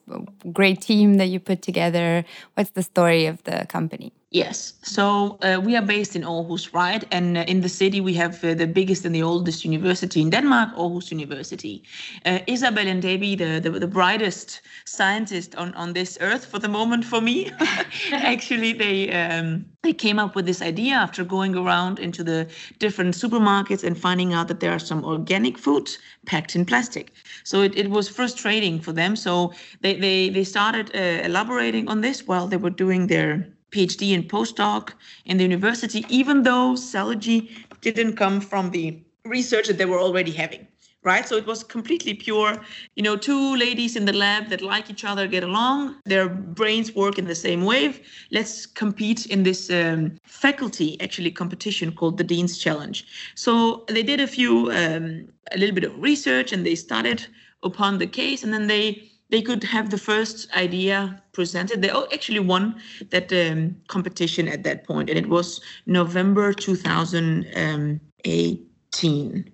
great 0.51 0.81
team 0.81 1.15
that 1.15 1.27
you 1.27 1.39
put 1.39 1.62
together. 1.62 2.25
What's 2.55 2.71
the 2.71 2.83
story 2.83 3.27
of 3.27 3.43
the 3.43 3.65
company? 3.69 4.12
Yes. 4.35 4.73
So 4.81 5.37
uh, 5.41 5.61
we 5.63 5.77
are 5.77 5.81
based 5.81 6.13
in 6.13 6.23
Aarhus, 6.23 6.73
right? 6.73 7.05
And 7.09 7.37
uh, 7.37 7.45
in 7.47 7.61
the 7.61 7.69
city, 7.69 8.01
we 8.01 8.13
have 8.15 8.43
uh, 8.43 8.53
the 8.53 8.67
biggest 8.67 9.05
and 9.05 9.15
the 9.15 9.23
oldest 9.23 9.63
university 9.63 10.19
in 10.21 10.29
Denmark, 10.29 10.75
Aarhus 10.75 11.09
University. 11.09 11.83
Uh, 12.25 12.39
Isabel 12.45 12.85
and 12.85 13.01
Debbie, 13.01 13.37
the, 13.37 13.61
the, 13.63 13.69
the, 13.69 13.87
brightest 13.87 14.59
scientist 14.83 15.55
on, 15.55 15.73
on 15.75 15.93
this 15.93 16.17
earth 16.19 16.45
for 16.45 16.59
the 16.59 16.67
moment 16.67 17.05
for 17.05 17.21
me, 17.21 17.49
actually, 18.11 18.73
they, 18.73 19.09
um, 19.13 19.65
they 19.83 19.93
came 19.93 20.19
up 20.19 20.35
with 20.35 20.45
this 20.45 20.61
idea 20.61 20.95
after 20.95 21.23
going 21.23 21.55
around 21.55 21.99
into 21.99 22.21
the 22.21 22.45
different 22.77 23.15
supermarkets 23.15 23.85
and 23.85 23.97
finding 23.97 24.33
out 24.33 24.49
that 24.49 24.59
there 24.59 24.71
are 24.71 24.79
some 24.79 25.05
organic 25.05 25.57
foods 25.57 25.97
packed 26.25 26.57
in 26.57 26.65
plastic. 26.65 27.13
So 27.45 27.61
it, 27.61 27.77
it 27.77 27.89
was 27.89 28.09
frustrating 28.09 28.81
for 28.81 28.91
them. 28.91 29.15
So 29.15 29.53
they, 29.79 29.95
they, 29.95 30.27
they 30.27 30.43
started 30.43 30.93
uh, 30.93 31.23
elaborating 31.23 31.87
on 31.87 32.01
this 32.01 32.27
while 32.27 32.47
they 32.47 32.57
were 32.57 32.69
doing 32.69 33.07
their 33.07 33.47
PhD 33.75 34.13
and 34.15 34.29
postdoc 34.29 34.94
in 35.25 35.38
the 35.38 35.44
university, 35.44 36.05
even 36.10 36.44
though 36.44 36.75
Cellugy 36.75 37.50
didn't 37.82 38.15
come 38.15 38.39
from 38.39 38.72
the 38.72 38.98
research 39.25 39.67
that 39.67 39.77
they 39.77 39.86
were 39.86 40.00
already 40.00 40.32
having. 40.32 40.67
Right. 41.03 41.27
So 41.27 41.36
it 41.36 41.46
was 41.46 41.63
completely 41.63 42.15
pure, 42.15 42.60
you 42.96 43.03
know, 43.03 43.15
two 43.15 43.55
ladies 43.55 43.96
in 43.96 44.05
the 44.05 44.13
lab 44.13 44.50
that 44.50 44.62
like 44.63 44.89
each 44.89 45.05
other, 45.05 45.27
get 45.27 45.44
along, 45.44 45.98
their 46.05 46.27
brains 46.27 46.96
work 46.96 47.20
in 47.20 47.25
the 47.25 47.36
same 47.36 47.63
wave. 47.63 48.00
Let's 48.32 48.65
compete 48.65 49.27
in 49.27 49.44
this 49.44 49.70
um, 49.70 50.17
faculty 50.24 51.00
actually 51.00 51.29
competition 51.29 51.91
called 51.91 52.17
the 52.17 52.24
Dean's 52.24 52.58
Challenge. 52.58 53.05
So 53.36 53.86
they 53.88 54.01
did 54.01 54.20
a 54.20 54.25
few, 54.25 54.72
um, 54.72 55.27
a 55.51 55.60
little 55.60 55.75
bit 55.75 55.84
of 55.84 56.01
research 56.01 56.51
and 56.51 56.65
they 56.65 56.74
started 56.74 57.27
upon 57.62 58.00
the 58.00 58.08
case 58.08 58.44
and 58.44 58.51
then 58.51 58.65
they 58.65 59.12
they 59.29 59.41
could 59.41 59.63
have 59.63 59.89
the 59.89 59.98
first 59.98 60.48
idea 60.55 61.20
presented. 61.32 61.82
They 61.82 61.89
actually 61.89 62.39
won 62.39 62.75
that 63.10 63.34
um, 63.34 63.75
competition 63.88 64.48
at 64.48 64.62
that 64.63 64.86
point, 64.86 65.10
and 65.10 65.17
it 65.17 65.27
was 65.27 65.60
November 65.86 66.53
2018. 66.53 69.51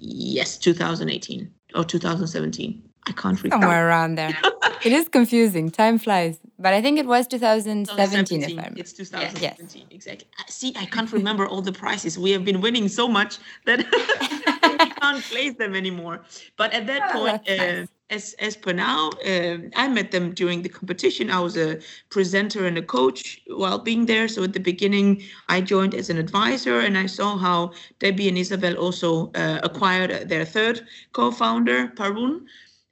Yes, 0.00 0.58
2018 0.58 1.50
or 1.74 1.82
2017. 1.84 2.87
I 3.06 3.12
can't 3.12 3.42
recall. 3.42 3.60
Somewhere 3.60 3.88
around 3.88 4.16
there. 4.16 4.36
it 4.84 4.92
is 4.92 5.08
confusing. 5.08 5.70
Time 5.70 5.98
flies. 5.98 6.38
But 6.58 6.74
I 6.74 6.82
think 6.82 6.98
it 6.98 7.06
was 7.06 7.26
2017, 7.28 8.42
2017 8.42 8.58
if 8.58 8.64
I 8.64 8.72
It's 8.76 8.92
2017, 8.92 9.82
yes. 9.82 9.86
exactly. 9.90 10.28
See, 10.48 10.72
I 10.76 10.86
can't 10.86 11.12
remember 11.12 11.46
all 11.46 11.62
the 11.62 11.72
prizes. 11.72 12.18
We 12.18 12.32
have 12.32 12.44
been 12.44 12.60
winning 12.60 12.88
so 12.88 13.08
much 13.08 13.38
that 13.64 13.78
we 14.80 14.90
can't 14.90 15.22
place 15.22 15.54
them 15.54 15.74
anymore. 15.74 16.24
But 16.56 16.72
at 16.72 16.86
that 16.86 17.10
oh, 17.10 17.18
point, 17.18 17.48
uh, 17.48 17.56
nice 17.56 17.88
as 18.10 18.34
as 18.38 18.56
per 18.56 18.72
now, 18.72 19.10
uh, 19.26 19.58
I 19.76 19.88
met 19.88 20.10
them 20.10 20.32
during 20.32 20.62
the 20.62 20.68
competition. 20.68 21.30
I 21.30 21.40
was 21.40 21.56
a 21.56 21.80
presenter 22.10 22.66
and 22.66 22.78
a 22.78 22.82
coach 22.82 23.40
while 23.46 23.78
being 23.78 24.06
there. 24.06 24.28
So 24.28 24.42
at 24.44 24.52
the 24.52 24.60
beginning, 24.60 25.22
I 25.48 25.60
joined 25.60 25.94
as 25.94 26.08
an 26.10 26.18
advisor, 26.18 26.80
and 26.80 26.96
I 26.96 27.06
saw 27.06 27.36
how 27.36 27.72
Debbie 27.98 28.28
and 28.28 28.38
Isabel 28.38 28.76
also 28.76 29.30
uh, 29.34 29.60
acquired 29.62 30.28
their 30.28 30.44
third 30.44 30.86
co-founder, 31.12 31.88
Parun, 31.96 32.46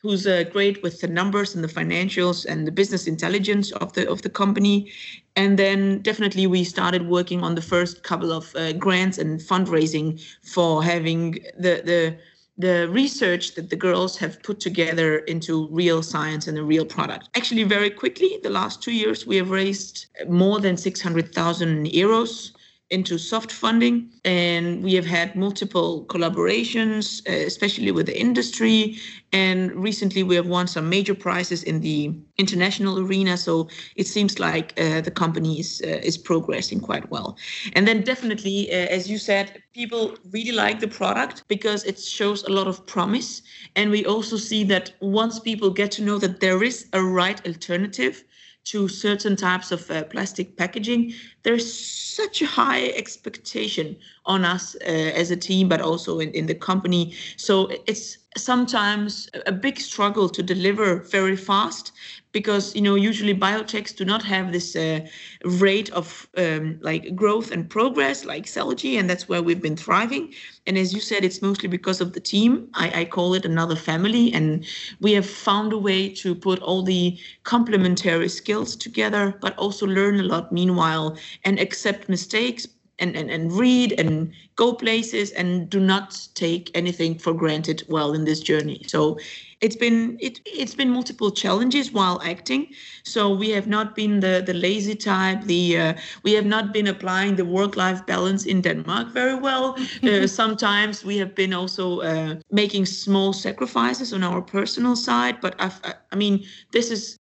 who's 0.07 0.27
uh, 0.27 0.45
great 0.53 0.83
with 0.83 1.01
the 1.01 1.09
numbers 1.09 1.55
and 1.55 1.65
the 1.65 1.75
financials 1.81 2.47
and 2.47 2.67
the 2.67 2.71
business 2.71 3.07
intelligence 3.07 3.73
of 3.73 3.93
the 3.95 4.09
of 4.09 4.23
the 4.23 4.31
company. 4.43 4.91
And 5.35 5.59
then 5.59 6.01
definitely 6.03 6.47
we 6.47 6.63
started 6.65 7.03
working 7.09 7.43
on 7.43 7.57
the 7.57 7.63
first 7.63 8.03
couple 8.03 8.31
of 8.33 8.55
uh, 8.55 8.73
grants 8.85 9.19
and 9.19 9.41
fundraising 9.41 10.09
for 10.55 10.83
having 10.83 11.25
the 11.59 11.75
the 11.91 12.17
the 12.59 12.89
research 12.89 13.55
that 13.57 13.69
the 13.69 13.77
girls 13.77 14.17
have 14.17 14.43
put 14.43 14.61
together 14.61 15.19
into 15.33 15.69
real 15.71 16.03
science 16.03 16.47
and 16.49 16.57
a 16.57 16.63
real 16.63 16.87
product. 16.87 17.29
Actually, 17.35 17.65
very 17.65 17.91
quickly, 17.91 18.39
the 18.43 18.55
last 18.61 18.83
two 18.83 18.93
years, 18.93 19.27
we 19.27 19.37
have 19.37 19.51
raised 19.51 20.07
more 20.29 20.59
than 20.59 20.75
600,000 20.77 21.87
euros 21.87 22.53
into 22.91 23.19
soft 23.19 23.51
funding. 23.51 24.11
And 24.25 24.83
we 24.83 24.95
have 24.95 25.07
had 25.07 25.35
multiple 25.35 26.05
collaborations 26.09 27.27
uh, 27.29 27.47
especially 27.47 27.91
with 27.91 28.07
the 28.07 28.19
industry. 28.19 28.97
And 29.33 29.73
recently 29.73 30.23
we 30.23 30.37
have 30.37 30.47
won 30.47 30.67
some 30.69 30.89
major 30.89 31.15
prizes 31.15 31.63
in 31.65 31.81
the 31.81 32.15
international 32.39 32.99
arena. 32.99 33.37
So 33.37 33.69
it 33.97 34.07
seems 34.07 34.39
like 34.39 34.79
uh, 34.79 35.01
the 35.01 35.11
company 35.11 35.61
is 35.61 35.83
uh, 35.85 36.01
is 36.03 36.17
progressing 36.17 36.81
quite 36.81 37.11
well. 37.11 37.37
And 37.75 37.87
then 37.89 38.03
definitely 38.03 38.71
uh, 38.71 38.87
as 38.97 39.11
you 39.11 39.19
said 39.19 39.63
people 39.73 40.17
really 40.31 40.53
like 40.53 40.81
the 40.81 40.89
product 40.89 41.45
because 41.49 41.85
it 41.85 41.99
shows 41.99 42.45
a 42.45 42.53
lot 42.53 42.69
of 42.69 42.87
promise. 42.87 43.43
And 43.75 43.91
we 43.91 44.07
also 44.07 44.37
see 44.37 44.65
that 44.65 44.93
once 45.01 45.41
people 45.41 45.71
get 45.71 45.91
to 45.93 46.03
know 46.03 46.19
that 46.19 46.41
there 46.41 46.63
is 46.63 46.87
a 46.93 47.03
right 47.03 47.45
alternative 47.47 48.25
to 48.67 48.89
certain 48.89 49.37
types 49.37 49.71
of 49.71 49.91
uh, 49.91 50.03
plastic 50.05 50.57
packaging, 50.57 51.13
there's 51.45 51.73
such 51.73 52.43
a 52.43 52.47
high 52.47 52.89
expectation 52.89 53.97
on 54.25 54.45
us 54.45 54.75
uh, 54.83 54.89
as 54.89 55.31
a 55.31 55.37
team, 55.37 55.69
but 55.69 55.81
also 55.81 56.19
in, 56.19 56.31
in 56.33 56.47
the 56.47 56.55
company. 56.55 57.15
So 57.37 57.71
it's 57.87 58.19
sometimes 58.37 59.29
a 59.47 59.53
big 59.53 59.81
struggle 59.81 60.29
to 60.29 60.43
deliver 60.43 60.97
very 60.97 61.37
fast 61.37 61.93
because 62.33 62.75
you 62.75 62.83
know 62.83 62.95
usually 62.95 63.35
biotechs 63.35 63.97
do 63.97 64.05
not 64.05 64.23
have 64.23 64.53
this 64.53 64.77
uh, 64.77 65.01
rate 65.45 65.91
of 65.93 66.29
um, 66.37 66.79
like 66.83 67.15
growth 67.17 67.51
and 67.51 67.69
progress 67.71 68.25
like 68.25 68.45
Cellugy, 68.47 68.99
and 68.99 69.09
that's 69.09 69.29
where 69.29 69.43
we've 69.43 69.63
been 69.63 69.77
thriving. 69.77 70.33
And 70.67 70.77
as 70.77 70.93
you 70.93 71.01
said, 71.01 71.25
it's 71.25 71.41
mostly 71.43 71.69
because 71.69 72.01
of 72.01 72.13
the 72.13 72.21
team. 72.21 72.69
I, 72.75 73.01
I 73.01 73.05
call 73.07 73.35
it 73.35 73.45
another 73.45 73.77
family, 73.77 74.33
and 74.33 74.65
we 75.01 75.13
have 75.13 75.27
found 75.27 75.73
a 75.73 75.79
way 75.79 76.09
to 76.11 76.35
put 76.35 76.61
all 76.61 76.83
the 76.83 77.19
complementary 77.45 78.29
skills 78.29 78.77
together, 78.77 79.37
but 79.41 79.57
also 79.57 79.87
learn 79.87 80.21
a 80.21 80.25
lot 80.25 80.53
meanwhile 80.53 81.17
and 81.45 81.59
accept 81.59 82.09
mistakes 82.09 82.67
and, 82.99 83.17
and, 83.17 83.31
and 83.31 83.53
read 83.53 83.93
and 83.99 84.33
go 84.57 84.73
places 84.73 85.31
and 85.33 85.69
do 85.69 85.79
not 85.81 86.29
take 86.35 86.71
anything 86.75 87.19
for 87.19 87.35
granted 87.35 87.83
while 87.89 88.15
in 88.15 88.25
this 88.25 88.41
journey. 88.41 88.83
So 88.87 89.19
it's 89.61 89.77
been 89.77 90.19
it, 90.21 90.41
it's 90.45 90.75
been 90.75 90.91
multiple 90.91 91.31
challenges 91.31 91.93
while 91.93 92.21
acting. 92.23 92.69
So 93.05 93.35
we 93.35 93.51
have 93.51 93.67
not 93.67 93.95
been 93.95 94.21
the 94.21 94.43
the 94.45 94.55
lazy 94.55 94.95
type. 94.95 95.43
The 95.45 95.79
uh, 95.79 95.95
we 96.23 96.33
have 96.33 96.47
not 96.47 96.73
been 96.73 96.87
applying 96.87 97.37
the 97.37 97.45
work 97.45 97.77
life 97.77 98.05
balance 98.07 98.45
in 98.47 98.61
Denmark 98.61 99.09
very 99.09 99.35
well. 99.35 99.77
Uh, 100.03 100.27
sometimes 100.41 101.05
we 101.05 101.17
have 101.19 101.35
been 101.35 101.55
also 101.55 102.01
uh, 102.01 102.35
making 102.51 102.87
small 102.87 103.33
sacrifices 103.33 104.13
on 104.13 104.23
our 104.23 104.43
personal 104.43 104.97
side. 104.97 105.41
But 105.41 105.55
I've, 105.59 105.81
I, 105.85 105.95
I 106.13 106.17
mean, 106.17 106.45
this 106.73 106.91
is 106.91 107.19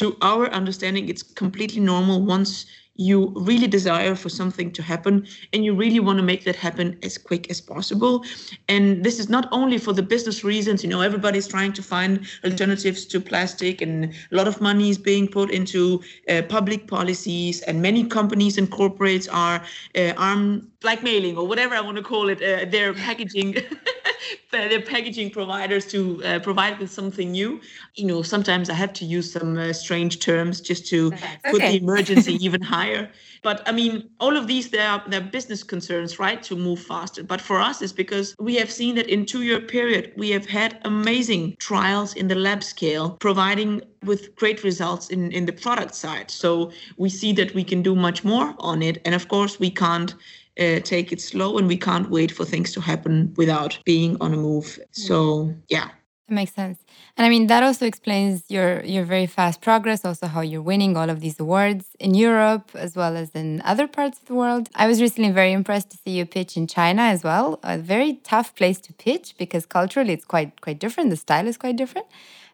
to 0.00 0.16
our 0.22 0.48
understanding, 0.48 1.10
it's 1.10 1.22
completely 1.22 1.80
normal 1.80 2.22
once 2.22 2.64
you 2.96 3.32
really 3.34 3.66
desire 3.66 4.14
for 4.14 4.28
something 4.28 4.70
to 4.72 4.82
happen 4.82 5.26
and 5.52 5.64
you 5.64 5.74
really 5.74 6.00
want 6.00 6.18
to 6.18 6.22
make 6.22 6.44
that 6.44 6.56
happen 6.56 6.98
as 7.02 7.16
quick 7.16 7.50
as 7.50 7.60
possible. 7.60 8.24
And 8.68 9.04
this 9.04 9.18
is 9.18 9.28
not 9.28 9.48
only 9.52 9.78
for 9.78 9.92
the 9.92 10.02
business 10.02 10.44
reasons 10.44 10.82
you 10.82 10.90
know 10.90 11.00
everybody's 11.00 11.48
trying 11.48 11.72
to 11.74 11.82
find 11.82 12.26
alternatives 12.44 13.06
to 13.06 13.20
plastic 13.20 13.80
and 13.80 14.06
a 14.06 14.34
lot 14.34 14.48
of 14.48 14.60
money 14.60 14.90
is 14.90 14.98
being 14.98 15.28
put 15.28 15.50
into 15.50 16.02
uh, 16.28 16.42
public 16.48 16.88
policies 16.88 17.62
and 17.62 17.80
many 17.80 18.04
companies 18.04 18.58
and 18.58 18.70
corporates 18.70 19.28
are 19.32 19.62
uh, 19.96 20.12
arm 20.16 20.69
blackmailing 20.80 21.36
or 21.36 21.46
whatever 21.46 21.74
i 21.74 21.80
want 21.80 21.96
to 21.96 22.02
call 22.02 22.28
it 22.28 22.40
uh, 22.42 22.64
their 22.70 22.92
packaging 23.06 23.56
their 24.52 24.82
packaging 24.82 25.30
providers 25.30 25.86
to 25.86 26.22
uh, 26.24 26.38
provide 26.40 26.78
with 26.78 26.90
something 26.90 27.30
new 27.32 27.60
you 27.94 28.06
know 28.06 28.22
sometimes 28.22 28.68
i 28.68 28.74
have 28.74 28.92
to 28.92 29.04
use 29.04 29.32
some 29.32 29.56
uh, 29.56 29.72
strange 29.72 30.20
terms 30.20 30.60
just 30.60 30.86
to 30.86 31.06
okay. 31.08 31.36
put 31.50 31.60
the 31.60 31.76
emergency 31.76 32.34
even 32.44 32.62
higher. 32.62 33.10
But 33.42 33.62
I 33.66 33.72
mean, 33.72 34.10
all 34.20 34.36
of 34.36 34.46
these, 34.46 34.70
they're, 34.70 35.02
they're 35.08 35.20
business 35.20 35.62
concerns, 35.62 36.18
right, 36.18 36.42
to 36.42 36.56
move 36.56 36.80
faster. 36.80 37.22
But 37.22 37.40
for 37.40 37.58
us, 37.60 37.80
it's 37.80 37.92
because 37.92 38.34
we 38.38 38.56
have 38.56 38.70
seen 38.70 38.94
that 38.96 39.08
in 39.08 39.24
two 39.26 39.42
year 39.42 39.60
period, 39.60 40.12
we 40.16 40.30
have 40.30 40.46
had 40.46 40.78
amazing 40.84 41.56
trials 41.58 42.14
in 42.14 42.28
the 42.28 42.34
lab 42.34 42.62
scale, 42.62 43.10
providing 43.10 43.82
with 44.04 44.34
great 44.36 44.62
results 44.64 45.08
in, 45.08 45.32
in 45.32 45.46
the 45.46 45.52
product 45.52 45.94
side. 45.94 46.30
So 46.30 46.72
we 46.96 47.08
see 47.08 47.32
that 47.34 47.54
we 47.54 47.64
can 47.64 47.82
do 47.82 47.94
much 47.94 48.24
more 48.24 48.54
on 48.58 48.82
it. 48.82 49.00
And 49.04 49.14
of 49.14 49.28
course, 49.28 49.58
we 49.58 49.70
can't 49.70 50.14
uh, 50.60 50.80
take 50.80 51.12
it 51.12 51.20
slow 51.20 51.58
and 51.58 51.66
we 51.66 51.76
can't 51.76 52.10
wait 52.10 52.30
for 52.30 52.44
things 52.44 52.72
to 52.72 52.80
happen 52.80 53.32
without 53.36 53.78
being 53.84 54.16
on 54.20 54.34
a 54.34 54.36
move. 54.36 54.78
So, 54.92 55.54
yeah. 55.68 55.88
That 56.28 56.34
makes 56.34 56.52
sense. 56.52 56.84
And 57.16 57.26
I 57.26 57.28
mean 57.28 57.48
that 57.48 57.64
also 57.64 57.86
explains 57.86 58.44
your 58.48 58.84
your 58.84 59.04
very 59.04 59.26
fast 59.26 59.60
progress, 59.62 60.04
also 60.04 60.28
how 60.28 60.42
you're 60.42 60.62
winning 60.62 60.96
all 60.96 61.10
of 61.10 61.18
these 61.18 61.40
awards 61.40 61.86
in 61.98 62.14
Europe 62.14 62.70
as 62.74 62.94
well 62.94 63.16
as 63.16 63.30
in 63.30 63.60
other 63.64 63.88
parts 63.88 64.20
of 64.20 64.26
the 64.26 64.34
world. 64.34 64.68
I 64.76 64.86
was 64.86 65.00
recently 65.00 65.32
very 65.32 65.50
impressed 65.50 65.90
to 65.90 65.96
see 65.96 66.12
you 66.12 66.26
pitch 66.26 66.56
in 66.56 66.68
China 66.68 67.02
as 67.02 67.24
well. 67.24 67.58
A 67.64 67.78
very 67.78 68.20
tough 68.22 68.54
place 68.54 68.80
to 68.82 68.92
pitch 68.92 69.34
because 69.38 69.66
culturally 69.66 70.12
it's 70.12 70.24
quite 70.24 70.60
quite 70.60 70.78
different. 70.78 71.10
The 71.10 71.16
style 71.16 71.48
is 71.48 71.56
quite 71.56 71.76
different. 71.76 72.06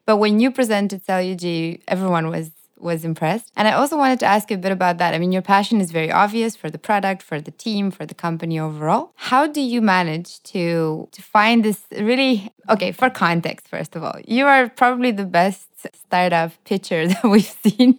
But 0.06 0.16
when 0.16 0.40
you 0.40 0.50
presented 0.52 1.04
Cellugy, 1.04 1.82
everyone 1.86 2.30
was 2.30 2.52
was 2.78 3.04
impressed. 3.04 3.50
And 3.56 3.66
I 3.68 3.72
also 3.72 3.96
wanted 3.96 4.20
to 4.20 4.26
ask 4.26 4.50
you 4.50 4.56
a 4.56 4.60
bit 4.60 4.72
about 4.72 4.98
that. 4.98 5.14
I 5.14 5.18
mean, 5.18 5.32
your 5.32 5.42
passion 5.42 5.80
is 5.80 5.90
very 5.90 6.10
obvious 6.10 6.56
for 6.56 6.70
the 6.70 6.78
product, 6.78 7.22
for 7.22 7.40
the 7.40 7.50
team, 7.50 7.90
for 7.90 8.06
the 8.06 8.14
company 8.14 8.58
overall. 8.58 9.12
How 9.16 9.46
do 9.46 9.60
you 9.60 9.80
manage 9.80 10.42
to 10.44 11.08
to 11.12 11.22
find 11.22 11.64
this 11.64 11.84
really 11.92 12.50
okay, 12.68 12.92
for 12.92 13.10
context 13.10 13.68
first 13.68 13.96
of 13.96 14.02
all. 14.02 14.18
You 14.26 14.46
are 14.46 14.68
probably 14.68 15.10
the 15.10 15.24
best 15.24 15.68
startup 15.94 16.52
pitcher 16.64 17.06
that 17.12 17.24
we've 17.24 17.44
seen. 17.44 17.98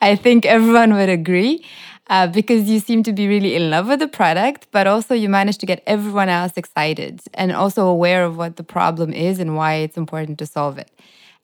I 0.00 0.16
think 0.16 0.46
everyone 0.46 0.94
would 0.94 1.08
agree. 1.08 1.64
Uh, 2.08 2.26
because 2.26 2.68
you 2.68 2.80
seem 2.80 3.04
to 3.04 3.12
be 3.12 3.28
really 3.28 3.54
in 3.54 3.70
love 3.70 3.86
with 3.86 4.00
the 4.00 4.08
product, 4.08 4.66
but 4.72 4.88
also 4.88 5.14
you 5.14 5.28
manage 5.28 5.58
to 5.58 5.64
get 5.64 5.80
everyone 5.86 6.28
else 6.28 6.54
excited 6.56 7.20
and 7.34 7.52
also 7.52 7.86
aware 7.86 8.24
of 8.24 8.36
what 8.36 8.56
the 8.56 8.64
problem 8.64 9.12
is 9.12 9.38
and 9.38 9.54
why 9.54 9.74
it's 9.74 9.96
important 9.96 10.36
to 10.36 10.44
solve 10.44 10.76
it. 10.76 10.90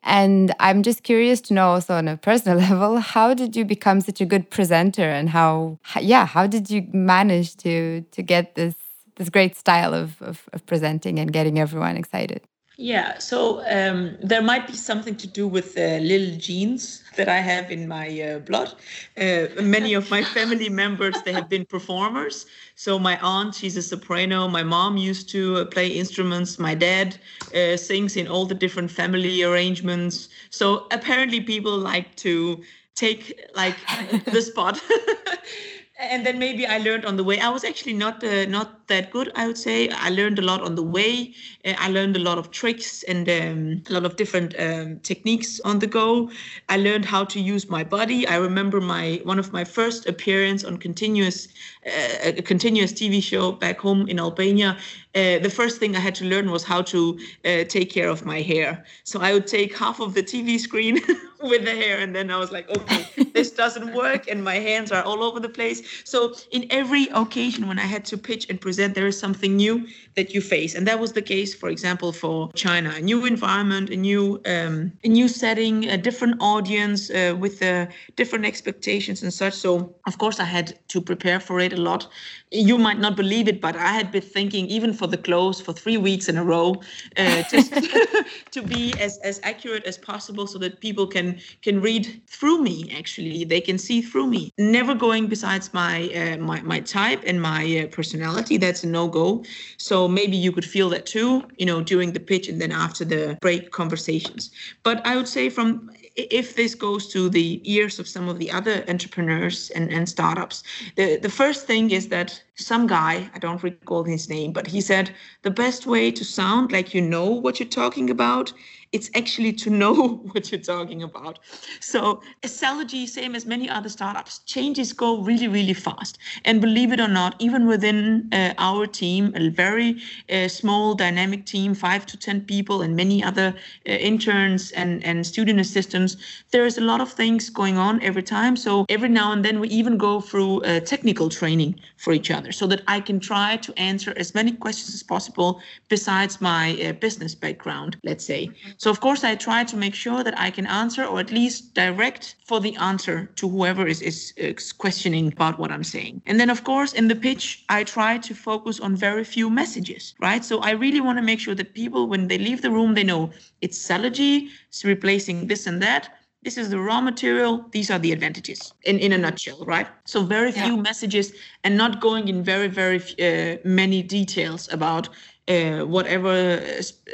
And 0.07 0.55
I'm 0.61 0.85
just 0.85 1.03
curious 1.03 1.41
to 1.43 1.55
know 1.55 1.71
also 1.71 1.95
on 1.95 2.07
a 2.07 2.17
personal 2.17 2.59
level, 2.69 2.99
how 2.99 3.35
did 3.35 3.57
you 3.57 3.65
become 3.65 4.01
such 4.01 4.21
a 4.21 4.25
good 4.25 4.49
presenter 4.51 5.03
and 5.03 5.29
how, 5.29 5.81
yeah, 6.01 6.25
how 6.25 6.47
did 6.47 6.71
you 6.71 6.87
manage 6.93 7.57
to, 7.59 8.03
to 8.13 8.23
get 8.23 8.55
this, 8.55 8.75
this 9.17 9.29
great 9.29 9.57
style 9.57 9.93
of, 9.93 10.23
of, 10.23 10.49
of 10.53 10.65
presenting 10.65 11.19
and 11.19 11.33
getting 11.33 11.59
everyone 11.59 11.97
excited? 11.97 12.41
Yeah, 12.78 13.18
so 13.18 13.64
um, 13.71 14.18
there 14.23 14.42
might 14.42 14.66
be 14.66 14.75
something 14.75 15.16
to 15.16 15.26
do 15.26 15.49
with 15.49 15.75
the 15.75 15.99
little 16.00 16.37
genes 16.37 17.02
that 17.16 17.26
I 17.26 17.38
have 17.38 17.71
in 17.71 17.88
my 17.88 18.21
uh, 18.21 18.38
blood. 18.40 18.75
Uh, 19.16 19.47
many 19.62 19.95
of 19.95 20.11
my 20.11 20.23
family 20.23 20.68
members 20.68 21.14
they 21.23 21.33
have 21.33 21.49
been 21.49 21.64
performers. 21.64 22.45
So 22.75 22.99
my 22.99 23.18
aunt, 23.21 23.54
she's 23.54 23.78
a 23.78 23.83
soprano. 23.83 24.47
My 24.47 24.62
mom 24.62 24.99
used 24.99 25.30
to 25.30 25.56
uh, 25.56 25.64
play 25.64 25.88
instruments. 25.88 26.59
My 26.59 26.75
dad 26.75 27.16
uh, 27.54 27.78
sings 27.78 28.14
in 28.14 28.28
all 28.28 28.45
the 28.45 28.54
different 28.54 28.90
family 28.90 29.42
arrangements. 29.42 30.28
So 30.50 30.87
apparently, 30.90 31.40
people 31.40 31.78
like 31.78 32.14
to 32.16 32.62
take 32.95 33.40
like 33.54 33.76
the 34.26 34.42
spot. 34.42 34.83
and 35.99 36.26
then 36.26 36.38
maybe 36.38 36.67
I 36.67 36.79
learned 36.79 37.05
on 37.07 37.17
the 37.17 37.25
way. 37.25 37.41
I 37.41 37.49
was 37.49 37.65
actually 37.65 37.95
not 37.95 38.23
uh, 38.23 38.45
not 38.47 38.87
that 38.88 39.11
good, 39.11 39.33
I 39.35 39.47
would 39.47 39.57
say. 39.57 39.88
I 39.88 40.11
learned 40.11 40.38
a 40.38 40.43
lot 40.43 40.61
on 40.61 40.75
the 40.75 40.83
way. 40.83 41.35
Uh, 41.65 41.75
I 41.79 41.88
learned 41.88 42.17
a 42.17 42.19
lot 42.19 42.37
of 42.38 42.50
tricks 42.50 43.03
and 43.05 43.29
um, 43.29 43.83
a 43.88 43.93
lot 43.95 44.05
of 44.05 44.17
different 44.17 44.55
um, 44.59 45.00
techniques 45.00 45.59
on 45.61 45.79
the 45.79 45.87
go. 45.87 46.31
I 46.69 46.76
learned 46.76 47.07
how 47.07 47.25
to 47.25 47.41
use 47.41 47.71
my 47.71 47.83
body. 47.83 48.26
I 48.26 48.37
remember 48.37 48.81
my 48.81 49.21
one 49.25 49.38
of 49.38 49.53
my 49.53 49.65
first 49.65 50.07
appearance 50.07 50.65
on 50.65 50.76
continuous 50.76 51.49
uh, 51.87 52.33
a 52.37 52.43
continuous 52.43 52.93
TV 52.93 53.23
show 53.23 53.53
back 53.53 53.79
home 53.81 54.07
in 54.09 54.19
Albania. 54.21 54.76
Uh, 55.16 55.38
the 55.38 55.50
first 55.50 55.80
thing 55.80 55.96
I 55.96 56.00
had 56.00 56.14
to 56.16 56.26
learn 56.26 56.50
was 56.50 56.62
how 56.62 56.82
to 56.82 57.18
uh, 57.44 57.64
take 57.64 57.90
care 57.90 58.08
of 58.08 58.26
my 58.26 58.42
hair. 58.42 58.85
So 59.04 59.20
I 59.20 59.32
would 59.32 59.46
take 59.46 59.76
half 59.76 59.99
of 60.00 60.12
the 60.12 60.23
TV 60.23 60.61
screen 60.61 61.00
with 61.42 61.64
the 61.64 61.75
hair, 61.75 62.00
and 62.00 62.14
then 62.14 62.30
I 62.30 62.37
was 62.37 62.52
like, 62.52 62.68
okay, 62.76 63.06
this 63.32 63.50
doesn't 63.50 63.94
work, 63.94 64.28
and 64.28 64.44
my 64.44 64.56
hands 64.56 64.92
are 64.92 65.02
all 65.02 65.23
over 65.23 65.40
the 65.40 65.49
place. 65.49 65.80
So 66.04 66.35
in 66.50 66.66
every 66.70 67.04
occasion 67.14 67.66
when 67.66 67.78
I 67.78 67.88
had 67.94 68.04
to 68.06 68.18
pitch 68.18 68.46
and 68.50 68.61
present, 68.61 68.94
there 68.94 69.06
is 69.06 69.18
something 69.18 69.56
new 69.56 69.87
that 70.16 70.35
you 70.35 70.40
face, 70.40 70.75
and 70.75 70.87
that 70.87 71.00
was 71.00 71.12
the 71.12 71.23
case, 71.23 71.54
for 71.54 71.68
example, 71.68 72.12
for 72.12 72.50
China, 72.52 72.90
a 72.94 73.00
new 73.00 73.25
environment, 73.25 73.90
a 73.90 73.96
new 73.96 74.40
um, 74.46 74.92
a 75.04 75.08
new 75.08 75.28
setting, 75.28 75.88
a 75.88 75.96
different 75.96 76.37
audience 76.40 77.11
uh, 77.11 77.35
with 77.38 77.62
uh, 77.62 77.87
different 78.16 78.44
expectations 78.44 79.23
and 79.23 79.32
such. 79.32 79.54
So 79.54 79.94
of 80.06 80.18
course 80.18 80.40
I 80.40 80.44
had 80.44 80.78
to 80.88 81.00
prepare 81.00 81.40
for 81.40 81.61
it 81.61 81.73
a 81.73 81.80
lot. 81.80 82.06
You 82.50 82.78
might 82.78 82.99
not 82.99 83.16
believe 83.16 83.49
it, 83.49 83.61
but 83.61 83.76
I 83.76 83.92
had 83.92 84.11
been 84.12 84.23
thinking 84.23 84.66
even 84.66 84.92
for 84.92 85.06
the 85.07 85.17
close 85.17 85.61
for 85.61 85.73
three 85.73 85.97
weeks 85.97 86.29
in 86.29 86.37
a 86.37 86.45
row, 86.45 86.77
uh, 87.17 87.43
just 87.51 87.73
to 88.53 88.63
be 88.63 88.93
as 89.01 89.19
as 89.19 89.41
accurate 89.43 89.85
as 89.85 89.99
possible, 89.99 90.47
so 90.47 90.59
that 90.59 90.81
people 90.81 91.07
can 91.07 91.39
can 91.63 91.81
read 91.81 92.23
through 92.27 92.63
me. 92.63 92.93
Actually, 92.97 93.45
they 93.45 93.61
can 93.61 93.79
see 93.79 94.03
through 94.03 94.27
me. 94.27 94.51
Never 94.59 94.95
going 94.95 95.27
besides 95.27 95.73
my 95.73 96.09
uh, 96.15 96.37
my 96.39 96.61
my 96.63 96.81
type 96.81 97.23
and 97.27 97.41
my 97.41 97.63
uh, 97.79 97.87
personality. 97.89 98.57
That's 98.57 98.85
a 98.85 98.89
no 98.89 99.09
go. 99.09 99.45
So 99.79 100.09
maybe 100.09 100.37
you 100.37 100.53
could 100.53 100.64
feel 100.64 100.88
that 100.90 101.07
too, 101.07 101.45
you 101.59 101.66
know, 101.66 101.83
during 101.83 102.12
the 102.12 102.21
pitch 102.21 102.49
and 102.49 102.61
then 102.61 102.73
after 102.73 103.05
the 103.05 103.38
break 103.40 103.71
conversations. 103.71 104.51
But 104.83 105.07
I 105.07 105.16
would 105.16 105.29
say 105.29 105.49
from 105.49 105.90
if 106.16 106.57
this 106.57 106.74
goes 106.74 107.07
to 107.09 107.29
the 107.29 107.61
ears 107.64 107.98
of 107.98 108.09
some 108.09 108.29
of 108.29 108.38
the 108.38 108.50
other 108.50 108.85
entrepreneurs 108.88 109.70
and, 109.70 109.92
and 109.92 110.09
startups, 110.09 110.62
the, 110.96 111.16
the 111.16 111.29
first 111.29 111.66
thing 111.66 111.90
is 111.90 112.09
that 112.09 112.42
some 112.55 112.87
guy, 112.87 113.31
I 113.35 113.38
don't 113.38 113.62
recall 113.62 114.05
his 114.05 114.29
name, 114.29 114.52
but 114.52 114.66
he 114.66 114.81
said 114.81 115.14
the 115.42 115.50
best 115.50 115.87
way 115.87 116.11
to 116.11 116.24
sound 116.24 116.72
like 116.72 116.94
you 116.94 117.02
know 117.02 117.31
what 117.31 117.61
you're 117.61 117.68
talking 117.68 118.11
about 118.11 118.52
it's 118.92 119.11
actually 119.14 119.53
to 119.53 119.70
know 119.70 119.94
what 120.33 120.51
you're 120.51 120.61
talking 120.61 121.03
about. 121.03 121.38
So 121.81 122.22
Cellugy, 122.42 123.09
same 123.09 123.35
as 123.35 123.46
many 123.46 123.68
other 123.68 123.88
startups, 123.88 124.40
changes 124.40 124.92
go 124.92 125.18
really, 125.18 125.49
really 125.49 125.75
fast. 125.75 126.18
And 126.44 126.61
believe 126.61 126.92
it 126.92 127.01
or 127.01 127.09
not, 127.09 127.35
even 127.38 127.66
within 127.66 128.29
uh, 128.33 128.55
our 128.59 128.87
team, 128.87 129.33
a 129.35 129.49
very 129.51 130.01
uh, 130.31 130.49
small 130.49 130.94
dynamic 130.94 131.44
team, 131.46 131.75
five 131.75 132.07
to 132.07 132.16
10 132.16 132.42
people 132.42 132.83
and 132.83 132.96
many 132.96 133.22
other 133.22 133.55
uh, 133.88 133.92
interns 133.92 134.70
and, 134.72 135.05
and 135.05 135.27
student 135.27 135.61
assistants, 135.61 136.16
there's 136.51 136.79
a 136.79 136.81
lot 136.81 137.01
of 137.01 137.12
things 137.12 137.51
going 137.51 137.77
on 137.77 138.03
every 138.03 138.22
time. 138.22 138.57
So 138.57 138.87
every 138.88 139.09
now 139.09 139.33
and 139.33 139.44
then 139.44 139.61
we 139.61 139.68
even 139.68 139.96
go 139.96 140.20
through 140.20 140.62
uh, 140.62 140.81
technical 140.81 141.29
training 141.29 141.81
for 141.96 142.12
each 142.12 142.31
other 142.31 142.53
so 142.53 142.66
that 142.66 142.83
I 142.87 143.01
can 143.01 143.20
try 143.20 143.57
to 143.57 143.79
answer 143.79 144.12
as 144.16 144.35
many 144.35 144.53
questions 144.53 144.94
as 144.94 145.03
possible 145.03 145.61
besides 145.88 146.40
my 146.40 146.81
uh, 146.83 146.92
business 146.92 147.35
background, 147.35 147.96
let's 148.05 148.25
say. 148.25 148.51
So 148.79 148.91
of 148.91 149.01
course, 149.01 149.25
I 149.25 149.35
try 149.35 149.65
to 149.65 149.77
make 149.77 149.95
sure 149.95 150.23
that 150.23 150.39
I 150.39 150.51
can 150.51 150.67
answer 150.67 151.05
or 151.05 151.21
at 151.21 151.31
least 151.31 151.75
direct 151.75 152.37
for 152.45 152.61
the 152.61 152.77
answer 152.77 153.31
to 153.37 153.49
whoever 153.49 153.87
is, 153.87 154.03
is, 154.03 154.33
is 154.37 154.73
questioning 154.73 155.33
about 155.33 155.59
what 155.59 155.73
I'm 155.73 155.85
saying. 155.85 156.23
And 156.27 156.39
then 156.39 156.51
of 156.51 156.65
course, 156.65 156.93
in 156.93 157.09
the 157.09 157.17
pitch, 157.17 157.65
I 157.69 157.85
try 157.85 158.19
to 158.19 158.35
focus 158.35 158.81
on 158.81 158.95
very 158.97 159.25
few 159.25 159.49
messages, 159.51 160.15
right? 160.21 160.45
So 160.45 160.61
I 160.61 160.73
really 160.73 161.01
want 161.01 161.19
to 161.19 161.23
make 161.23 161.41
sure 161.41 161.55
that 161.55 161.75
people, 161.75 162.07
when 162.07 162.29
they 162.29 162.39
leave 162.39 162.62
the 162.62 162.71
room, 162.71 162.95
they 162.95 163.05
know 163.05 163.31
it's 163.62 163.79
Cellugy, 163.79 164.49
it's 164.69 164.85
replacing 164.85 165.47
this 165.47 165.67
and 165.67 165.83
that 165.83 166.17
this 166.43 166.57
is 166.57 166.71
the 166.71 166.79
raw 166.79 167.01
material 167.01 167.65
these 167.73 167.91
are 167.91 167.99
the 167.99 168.12
advantages 168.12 168.73
in, 168.85 169.01
in 169.01 169.12
a 169.12 169.19
nutshell 169.19 169.65
right 169.67 169.89
so 170.05 170.23
very 170.23 170.53
few 170.53 170.77
yeah. 170.77 170.89
messages 170.91 171.33
and 171.65 171.77
not 171.77 172.01
going 172.01 172.29
in 172.29 172.41
very 172.41 172.69
very 172.69 173.01
uh, 173.01 173.57
many 173.65 174.01
details 174.01 174.73
about 174.73 175.09
uh, 175.48 175.80
whatever 175.80 176.61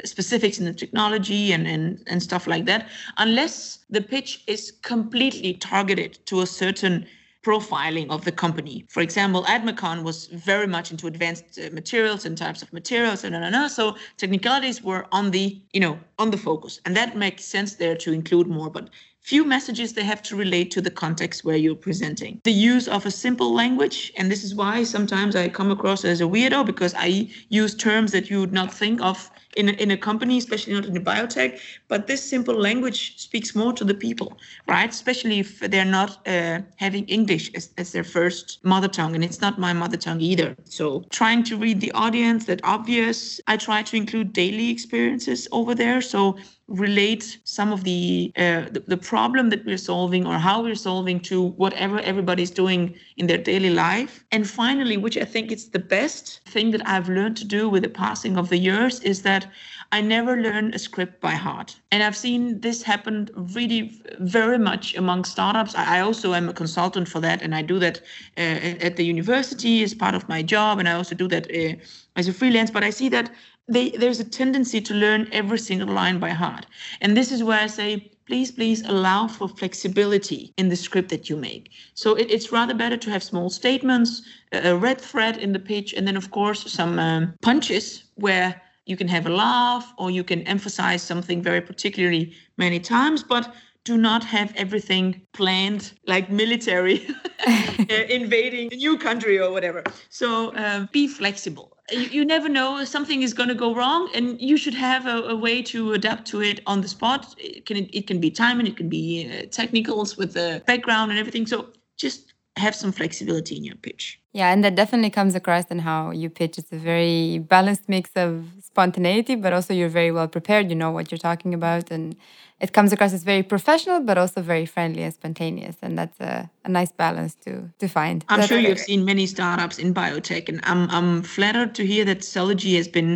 specifics 0.03 0.59
in 0.59 0.65
the 0.65 0.73
technology 0.73 1.51
and, 1.51 1.67
and, 1.67 2.03
and 2.07 2.21
stuff 2.21 2.47
like 2.47 2.65
that, 2.65 2.89
unless 3.17 3.79
the 3.89 4.01
pitch 4.01 4.43
is 4.47 4.71
completely 4.81 5.53
targeted 5.53 6.17
to 6.25 6.41
a 6.41 6.45
certain 6.45 7.05
profiling 7.43 8.09
of 8.09 8.23
the 8.23 8.31
company. 8.31 8.85
For 8.87 9.01
example, 9.01 9.43
AdMaCom 9.43 10.03
was 10.03 10.27
very 10.27 10.65
much 10.65 10.91
into 10.91 11.07
advanced 11.07 11.59
uh, 11.59 11.69
materials 11.73 12.25
and 12.25 12.37
types 12.37 12.61
of 12.61 12.71
materials, 12.71 13.23
and, 13.23 13.35
and, 13.35 13.53
and 13.53 13.71
so 13.71 13.97
technicalities 14.17 14.81
were 14.81 15.05
on 15.11 15.31
the 15.31 15.61
you 15.73 15.81
know 15.81 15.99
on 16.17 16.31
the 16.31 16.37
focus, 16.37 16.79
and 16.85 16.95
that 16.95 17.17
makes 17.17 17.43
sense 17.43 17.75
there 17.75 17.95
to 17.97 18.13
include 18.13 18.47
more. 18.47 18.69
But 18.69 18.89
few 19.23 19.45
messages 19.45 19.93
they 19.93 20.03
have 20.03 20.21
to 20.21 20.35
relate 20.35 20.69
to 20.71 20.81
the 20.81 20.91
context 20.91 21.45
where 21.45 21.55
you're 21.55 21.75
presenting. 21.75 22.41
The 22.43 22.51
use 22.51 22.87
of 22.87 23.05
a 23.05 23.11
simple 23.11 23.53
language, 23.53 24.11
and 24.17 24.29
this 24.29 24.43
is 24.43 24.53
why 24.53 24.83
sometimes 24.83 25.35
I 25.35 25.47
come 25.47 25.71
across 25.71 26.03
as 26.03 26.19
a 26.19 26.25
weirdo 26.25 26.65
because 26.65 26.93
I 26.97 27.29
use 27.49 27.73
terms 27.73 28.11
that 28.11 28.29
you 28.29 28.39
would 28.41 28.53
not 28.53 28.73
think 28.73 29.01
of 29.01 29.31
in 29.55 29.69
a, 29.69 29.71
in 29.73 29.91
a 29.91 29.97
company, 29.97 30.37
especially 30.37 30.73
not 30.73 30.85
in 30.85 30.97
a 30.97 31.01
biotech. 31.01 31.59
But 31.87 32.07
this 32.07 32.27
simple 32.27 32.55
language 32.55 33.17
speaks 33.17 33.55
more 33.55 33.71
to 33.73 33.83
the 33.83 33.93
people, 33.93 34.37
right? 34.67 34.89
Especially 34.89 35.39
if 35.39 35.59
they're 35.59 35.85
not 35.85 36.27
uh, 36.27 36.59
having 36.77 37.05
English 37.05 37.51
as, 37.55 37.69
as 37.77 37.91
their 37.91 38.03
first 38.03 38.59
mother 38.63 38.87
tongue, 38.87 39.15
and 39.15 39.23
it's 39.23 39.41
not 39.41 39.57
my 39.57 39.73
mother 39.73 39.97
tongue 39.97 40.21
either. 40.21 40.55
So 40.65 41.05
trying 41.11 41.43
to 41.43 41.57
read 41.57 41.79
the 41.79 41.91
audience, 41.93 42.45
that 42.45 42.59
obvious. 42.63 43.39
I 43.47 43.57
try 43.57 43.83
to 43.83 43.95
include 43.95 44.33
daily 44.33 44.69
experiences 44.69 45.47
over 45.51 45.75
there. 45.75 46.01
So 46.01 46.37
relate 46.67 47.39
some 47.43 47.73
of 47.73 47.83
the, 47.83 48.31
uh, 48.37 48.65
the, 48.71 48.83
the 48.87 48.97
problem 48.97 49.49
that 49.49 49.65
we're 49.65 49.77
solving 49.77 50.25
or 50.25 50.39
how 50.39 50.63
we're 50.63 50.75
solving 50.75 51.19
to 51.19 51.47
whatever 51.57 51.99
everybody's 51.99 52.51
doing 52.51 52.95
in 53.17 53.27
their 53.27 53.37
daily 53.37 53.69
life 53.69 54.23
and 54.31 54.49
finally 54.49 54.95
which 54.95 55.17
i 55.17 55.25
think 55.25 55.51
is 55.51 55.69
the 55.69 55.79
best 55.79 56.39
thing 56.45 56.71
that 56.71 56.87
i've 56.87 57.09
learned 57.09 57.35
to 57.35 57.45
do 57.45 57.67
with 57.69 57.83
the 57.83 57.89
passing 57.89 58.37
of 58.37 58.49
the 58.49 58.57
years 58.57 59.01
is 59.01 59.21
that 59.23 59.47
I 59.93 60.01
never 60.01 60.41
learn 60.41 60.73
a 60.73 60.79
script 60.79 61.21
by 61.21 61.35
heart. 61.35 61.79
And 61.91 62.01
I've 62.01 62.17
seen 62.17 62.59
this 62.61 62.81
happen 62.81 63.29
really 63.35 64.01
very 64.17 64.57
much 64.57 64.95
among 64.95 65.23
startups. 65.23 65.75
I 65.75 65.99
also 65.99 66.33
am 66.33 66.49
a 66.49 66.53
consultant 66.53 67.07
for 67.07 67.19
that, 67.19 67.43
and 67.43 67.53
I 67.53 67.61
do 67.61 67.77
that 67.77 68.01
uh, 68.35 68.85
at 68.87 68.95
the 68.95 69.05
university 69.05 69.83
as 69.83 69.93
part 69.93 70.15
of 70.15 70.27
my 70.27 70.41
job, 70.41 70.79
and 70.79 70.89
I 70.89 70.93
also 70.93 71.13
do 71.13 71.27
that 71.27 71.45
uh, 71.51 71.75
as 72.15 72.27
a 72.27 72.33
freelance, 72.33 72.71
but 72.71 72.83
I 72.83 72.89
see 72.89 73.07
that 73.09 73.29
they, 73.67 73.91
there's 73.91 74.19
a 74.19 74.25
tendency 74.25 74.81
to 74.81 74.93
learn 74.93 75.29
every 75.31 75.59
single 75.59 75.87
line 75.87 76.19
by 76.19 76.29
heart. 76.29 76.65
And 77.01 77.15
this 77.15 77.31
is 77.31 77.43
where 77.43 77.59
I 77.59 77.67
say, 77.67 78.11
please, 78.25 78.51
please 78.51 78.81
allow 78.85 79.27
for 79.27 79.47
flexibility 79.47 80.53
in 80.57 80.69
the 80.69 80.75
script 80.75 81.09
that 81.09 81.29
you 81.29 81.37
make. 81.37 81.71
So 81.93 82.15
it, 82.15 82.29
it's 82.29 82.51
rather 82.51 82.73
better 82.73 82.97
to 82.97 83.09
have 83.09 83.23
small 83.23 83.49
statements, 83.49 84.21
a 84.51 84.75
red 84.75 84.99
thread 84.99 85.37
in 85.37 85.53
the 85.53 85.59
pitch, 85.59 85.93
and 85.93 86.07
then, 86.07 86.17
of 86.17 86.31
course, 86.31 86.71
some 86.71 86.99
um, 86.99 87.33
punches 87.41 88.03
where 88.15 88.61
you 88.85 88.97
can 88.97 89.07
have 89.07 89.25
a 89.25 89.29
laugh 89.29 89.93
or 89.97 90.11
you 90.11 90.23
can 90.23 90.41
emphasize 90.41 91.01
something 91.01 91.41
very 91.41 91.61
particularly 91.61 92.33
many 92.57 92.79
times, 92.79 93.23
but 93.23 93.53
do 93.85 93.97
not 93.97 94.23
have 94.23 94.53
everything 94.55 95.21
planned 95.33 95.93
like 96.07 96.29
military 96.29 97.07
invading 98.09 98.71
a 98.71 98.75
new 98.75 98.97
country 98.97 99.39
or 99.39 99.51
whatever. 99.51 99.83
So 100.09 100.53
uh, 100.55 100.87
be 100.91 101.07
flexible. 101.07 101.72
You, 101.91 101.99
you, 101.99 102.25
never 102.25 102.47
know 102.47 102.83
something 102.85 103.23
is 103.23 103.33
going 103.33 103.49
to 103.49 103.55
go 103.55 103.75
wrong, 103.75 104.09
and 104.15 104.39
you 104.39 104.55
should 104.55 104.73
have 104.73 105.05
a, 105.05 105.17
a, 105.29 105.35
way 105.35 105.61
to 105.63 105.93
adapt 105.93 106.25
to 106.27 106.41
it 106.41 106.61
on 106.65 106.81
the 106.81 106.87
spot. 106.87 107.35
It 107.37 107.65
can 107.65 107.89
it 107.91 108.07
can 108.07 108.19
be 108.21 108.31
timing, 108.31 108.67
it 108.67 108.77
can 108.77 108.87
be 108.87 109.29
uh, 109.29 109.47
technicals 109.51 110.15
with 110.15 110.33
the 110.33 110.63
background 110.65 111.11
and 111.11 111.19
everything. 111.19 111.45
So 111.45 111.67
just 111.97 112.33
have 112.55 112.75
some 112.75 112.91
flexibility 112.91 113.57
in 113.57 113.63
your 113.63 113.75
pitch. 113.75 114.19
Yeah, 114.31 114.51
and 114.51 114.63
that 114.63 114.75
definitely 114.75 115.09
comes 115.09 115.35
across 115.35 115.65
in 115.65 115.79
how 115.79 116.11
you 116.11 116.29
pitch. 116.29 116.57
It's 116.57 116.71
a 116.71 116.77
very 116.77 117.39
balanced 117.39 117.89
mix 117.89 118.11
of 118.15 118.45
spontaneity, 118.73 119.35
but 119.35 119.53
also 119.53 119.71
you're 119.73 119.95
very 120.01 120.11
well 120.11 120.27
prepared. 120.27 120.69
You 120.71 120.75
know 120.75 120.91
what 120.91 121.11
you're 121.11 121.25
talking 121.29 121.53
about, 121.53 121.91
and 121.91 122.15
it 122.59 122.71
comes 122.73 122.91
across 122.93 123.13
as 123.13 123.23
very 123.23 123.43
professional, 123.43 123.99
but 123.99 124.17
also 124.17 124.41
very 124.41 124.65
friendly 124.65 125.03
and 125.03 125.13
spontaneous. 125.13 125.75
And 125.81 125.97
that's 125.99 126.19
a, 126.19 126.49
a 126.65 126.69
nice 126.69 126.91
balance 126.91 127.35
to 127.45 127.51
to 127.81 127.87
find. 127.87 128.25
I'm 128.29 128.39
that's 128.39 128.49
sure 128.49 128.59
you've 128.67 128.85
seen 128.91 129.05
many 129.05 129.25
startups 129.27 129.77
in 129.83 129.93
biotech, 129.93 130.49
and 130.49 130.59
I'm 130.71 130.89
I'm 130.97 131.21
flattered 131.21 131.71
to 131.75 131.83
hear 131.85 132.03
that 132.05 132.19
Cellugy 132.33 132.73
has 132.81 132.87
been 132.87 133.11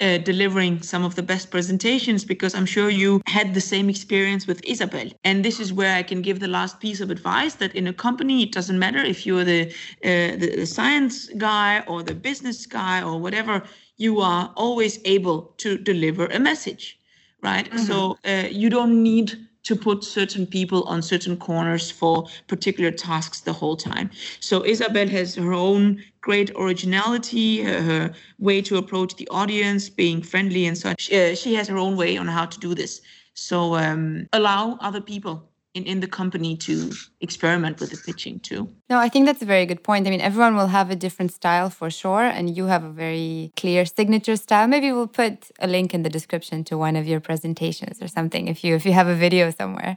uh, 0.00 0.18
delivering 0.30 0.82
some 0.82 1.04
of 1.08 1.14
the 1.14 1.22
best 1.32 1.50
presentations 1.50 2.20
because 2.32 2.52
I'm 2.58 2.66
sure 2.66 2.90
you 2.90 3.22
had 3.38 3.54
the 3.54 3.64
same 3.72 3.88
experience 3.88 4.46
with 4.50 4.60
Isabel. 4.74 5.08
And 5.24 5.36
this 5.42 5.58
is 5.64 5.72
where 5.72 5.94
I 6.00 6.02
can 6.10 6.20
give 6.20 6.38
the 6.40 6.52
last 6.58 6.74
piece 6.80 7.00
of 7.04 7.08
advice 7.10 7.54
that 7.62 7.72
in 7.80 7.86
a 7.86 7.94
company, 8.06 8.36
it 8.46 8.52
doesn't 8.58 8.78
matter 8.78 9.02
if 9.14 9.18
you're 9.26 9.46
the 9.52 9.62
uh, 10.08 10.36
the, 10.42 10.48
the 10.62 10.66
science 10.66 11.16
guy 11.48 11.70
or 11.90 11.98
the 12.02 12.16
business 12.28 12.66
guy 12.66 12.96
or 13.08 13.14
whatever, 13.24 13.54
you 13.98 14.20
are 14.20 14.52
always 14.56 14.98
able 15.04 15.54
to 15.58 15.76
deliver 15.76 16.26
a 16.26 16.38
message 16.38 16.98
right? 17.42 17.70
Mm-hmm. 17.70 17.78
So 17.78 18.18
uh, 18.24 18.48
you 18.50 18.70
don't 18.70 19.02
need 19.02 19.48
to 19.64 19.76
put 19.76 20.02
certain 20.02 20.46
people 20.46 20.82
on 20.84 21.02
certain 21.02 21.36
corners 21.36 21.90
for 21.90 22.26
particular 22.46 22.90
tasks 22.90 23.40
the 23.40 23.52
whole 23.52 23.76
time. 23.76 24.10
So 24.40 24.64
Isabel 24.64 25.08
has 25.08 25.34
her 25.34 25.52
own 25.52 26.02
great 26.22 26.50
originality, 26.56 27.62
her, 27.62 27.82
her 27.82 28.14
way 28.38 28.62
to 28.62 28.76
approach 28.76 29.16
the 29.16 29.28
audience, 29.28 29.90
being 29.90 30.22
friendly 30.22 30.66
and 30.66 30.78
such. 30.78 31.12
Uh, 31.12 31.34
she 31.34 31.54
has 31.54 31.68
her 31.68 31.76
own 31.76 31.96
way 31.96 32.16
on 32.16 32.28
how 32.28 32.46
to 32.46 32.58
do 32.58 32.74
this. 32.74 33.02
So 33.34 33.74
um, 33.76 34.28
allow 34.32 34.78
other 34.80 35.00
people 35.00 35.48
in, 35.78 35.84
in 35.84 36.00
the 36.00 36.06
company 36.06 36.56
to 36.56 36.92
experiment 37.20 37.80
with 37.80 37.90
the 37.90 37.96
pitching 38.06 38.40
too. 38.40 38.68
No, 38.90 38.98
I 38.98 39.08
think 39.08 39.26
that's 39.26 39.42
a 39.42 39.50
very 39.54 39.66
good 39.66 39.82
point. 39.82 40.06
I 40.06 40.10
mean, 40.10 40.20
everyone 40.20 40.54
will 40.56 40.72
have 40.78 40.90
a 40.90 40.96
different 40.96 41.32
style 41.32 41.70
for 41.70 41.88
sure, 41.90 42.24
and 42.36 42.44
you 42.56 42.64
have 42.66 42.84
a 42.84 42.90
very 42.90 43.52
clear 43.56 43.86
signature 43.86 44.36
style. 44.36 44.66
Maybe 44.66 44.92
we'll 44.92 45.14
put 45.22 45.50
a 45.60 45.66
link 45.66 45.94
in 45.94 46.02
the 46.02 46.10
description 46.10 46.64
to 46.64 46.76
one 46.76 46.96
of 46.96 47.06
your 47.06 47.20
presentations 47.20 48.02
or 48.02 48.08
something 48.08 48.48
if 48.48 48.64
you 48.64 48.74
if 48.74 48.84
you 48.86 48.92
have 48.92 49.08
a 49.08 49.14
video 49.14 49.50
somewhere 49.50 49.96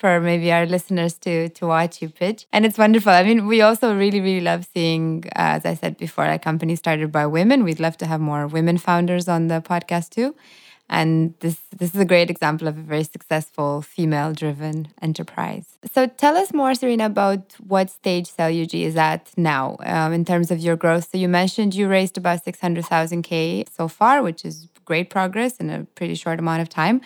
for 0.00 0.20
maybe 0.20 0.50
our 0.52 0.66
listeners 0.66 1.14
to 1.24 1.48
to 1.50 1.66
watch 1.66 2.02
you 2.02 2.08
pitch. 2.08 2.46
And 2.52 2.64
it's 2.66 2.78
wonderful. 2.78 3.12
I 3.12 3.22
mean, 3.22 3.46
we 3.46 3.58
also 3.60 3.86
really 3.94 4.20
really 4.20 4.44
love 4.52 4.66
seeing, 4.74 5.24
uh, 5.42 5.58
as 5.58 5.64
I 5.64 5.74
said 5.74 5.96
before, 5.96 6.26
a 6.26 6.38
company 6.38 6.74
started 6.76 7.10
by 7.12 7.26
women. 7.26 7.64
We'd 7.64 7.80
love 7.80 7.96
to 7.98 8.06
have 8.06 8.20
more 8.20 8.46
women 8.46 8.78
founders 8.78 9.28
on 9.28 9.48
the 9.48 9.60
podcast 9.60 10.10
too. 10.10 10.34
And 10.92 11.34
this, 11.38 11.56
this 11.78 11.94
is 11.94 12.00
a 12.00 12.04
great 12.04 12.30
example 12.30 12.66
of 12.66 12.76
a 12.76 12.82
very 12.82 13.04
successful 13.04 13.80
female 13.80 14.32
driven 14.32 14.88
enterprise. 15.00 15.78
So 15.92 16.08
tell 16.08 16.36
us 16.36 16.52
more, 16.52 16.74
Serena, 16.74 17.06
about 17.06 17.54
what 17.60 17.90
stage 17.90 18.28
Cellugy 18.28 18.82
is 18.82 18.96
at 18.96 19.30
now 19.36 19.76
um, 19.84 20.12
in 20.12 20.24
terms 20.24 20.50
of 20.50 20.58
your 20.58 20.74
growth. 20.74 21.08
So 21.12 21.16
you 21.16 21.28
mentioned 21.28 21.76
you 21.76 21.88
raised 21.88 22.18
about 22.18 22.42
600,000 22.42 23.22
K 23.22 23.64
so 23.72 23.86
far, 23.86 24.20
which 24.20 24.44
is 24.44 24.66
great 24.84 25.10
progress 25.10 25.58
in 25.58 25.70
a 25.70 25.84
pretty 25.94 26.16
short 26.16 26.40
amount 26.40 26.60
of 26.60 26.68
time. 26.68 27.00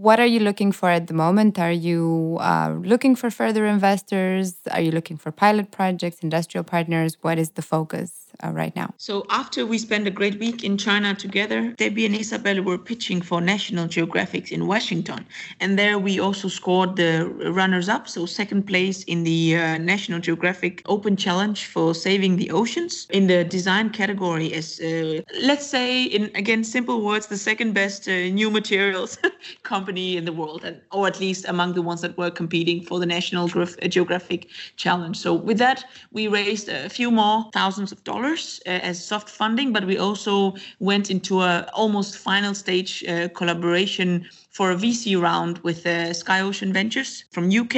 What 0.00 0.18
are 0.18 0.24
you 0.24 0.40
looking 0.40 0.72
for 0.72 0.88
at 0.88 1.08
the 1.08 1.12
moment? 1.12 1.58
Are 1.58 1.70
you 1.70 2.38
uh, 2.40 2.74
looking 2.82 3.14
for 3.14 3.30
further 3.30 3.66
investors? 3.66 4.56
Are 4.70 4.80
you 4.80 4.92
looking 4.92 5.18
for 5.18 5.30
pilot 5.30 5.72
projects, 5.72 6.20
industrial 6.20 6.64
partners? 6.64 7.18
What 7.20 7.38
is 7.38 7.50
the 7.50 7.60
focus? 7.60 8.30
uh, 8.42 8.50
right 8.50 8.74
now. 8.76 8.92
So 8.96 9.26
after 9.30 9.66
we 9.66 9.78
spent 9.78 10.06
a 10.06 10.10
great 10.10 10.38
week 10.38 10.64
in 10.64 10.76
China 10.76 11.14
together, 11.14 11.72
Debbie 11.76 12.06
and 12.06 12.14
Isabel 12.14 12.62
were 12.62 12.78
pitching 12.78 13.20
for 13.20 13.40
National 13.40 13.86
Geographic 13.86 14.52
in 14.52 14.66
Washington, 14.66 15.26
and 15.60 15.78
there 15.78 15.98
we 15.98 16.20
also 16.20 16.48
scored 16.48 16.96
the 16.96 17.26
runners-up, 17.50 18.08
so 18.08 18.26
second 18.26 18.66
place 18.66 19.04
in 19.04 19.24
the 19.24 19.56
uh, 19.56 19.78
National 19.78 20.20
Geographic 20.20 20.82
Open 20.86 21.16
Challenge 21.16 21.64
for 21.66 21.94
saving 21.94 22.36
the 22.36 22.50
oceans 22.50 23.06
in 23.10 23.26
the 23.26 23.44
design 23.44 23.90
category. 23.90 24.52
As 24.52 24.80
uh, 24.80 25.20
let's 25.42 25.66
say, 25.66 26.04
in 26.04 26.30
again 26.34 26.64
simple 26.64 27.02
words, 27.02 27.26
the 27.26 27.36
second 27.36 27.72
best 27.72 28.08
uh, 28.08 28.12
new 28.12 28.50
materials 28.50 29.18
company 29.62 29.89
in 29.98 30.24
the 30.24 30.32
world, 30.32 30.64
and 30.64 30.80
or 30.92 31.06
at 31.06 31.20
least 31.20 31.48
among 31.48 31.74
the 31.74 31.82
ones 31.82 32.00
that 32.00 32.16
were 32.16 32.30
competing 32.30 32.82
for 32.82 32.98
the 32.98 33.06
National 33.06 33.48
Geographic 33.48 34.48
Challenge. 34.76 35.16
So 35.16 35.34
with 35.34 35.58
that, 35.58 35.84
we 36.12 36.28
raised 36.28 36.68
a 36.68 36.88
few 36.88 37.10
more 37.10 37.50
thousands 37.52 37.92
of 37.92 38.02
dollars 38.04 38.20
dollars 38.20 38.60
uh, 38.66 38.70
as 38.90 39.04
soft 39.04 39.28
funding, 39.28 39.72
but 39.72 39.84
we 39.86 39.98
also 39.98 40.54
went 40.78 41.10
into 41.10 41.40
a 41.42 41.66
almost 41.72 42.16
final 42.16 42.54
stage 42.54 43.04
uh, 43.04 43.28
collaboration 43.28 44.26
for 44.50 44.70
a 44.70 44.76
VC 44.76 45.20
round 45.20 45.58
with 45.58 45.86
uh, 45.86 46.12
Sky 46.12 46.40
Ocean 46.40 46.72
Ventures 46.72 47.24
from 47.30 47.50
UK 47.50 47.76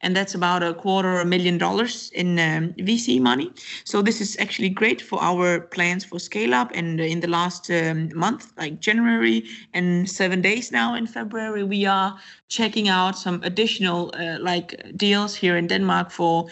and 0.00 0.16
that's 0.16 0.34
about 0.34 0.62
a 0.62 0.74
quarter 0.74 1.20
a 1.20 1.24
million 1.24 1.58
dollars 1.58 2.10
in 2.14 2.38
um, 2.38 2.72
VC 2.74 3.20
money. 3.20 3.50
So 3.84 4.02
this 4.02 4.20
is 4.20 4.36
actually 4.38 4.68
great 4.68 5.02
for 5.02 5.20
our 5.22 5.60
plans 5.60 6.04
for 6.04 6.18
scale 6.18 6.54
up. 6.54 6.70
And 6.74 7.00
in 7.00 7.20
the 7.20 7.28
last 7.28 7.70
um, 7.70 8.10
month, 8.14 8.52
like 8.56 8.80
January 8.80 9.44
and 9.74 10.08
seven 10.08 10.40
days 10.40 10.70
now 10.70 10.94
in 10.94 11.06
February, 11.06 11.64
we 11.64 11.86
are 11.86 12.18
checking 12.48 12.88
out 12.88 13.18
some 13.18 13.42
additional 13.42 14.12
uh, 14.18 14.38
like 14.40 14.80
deals 14.96 15.34
here 15.34 15.56
in 15.56 15.66
Denmark 15.66 16.10
for 16.10 16.48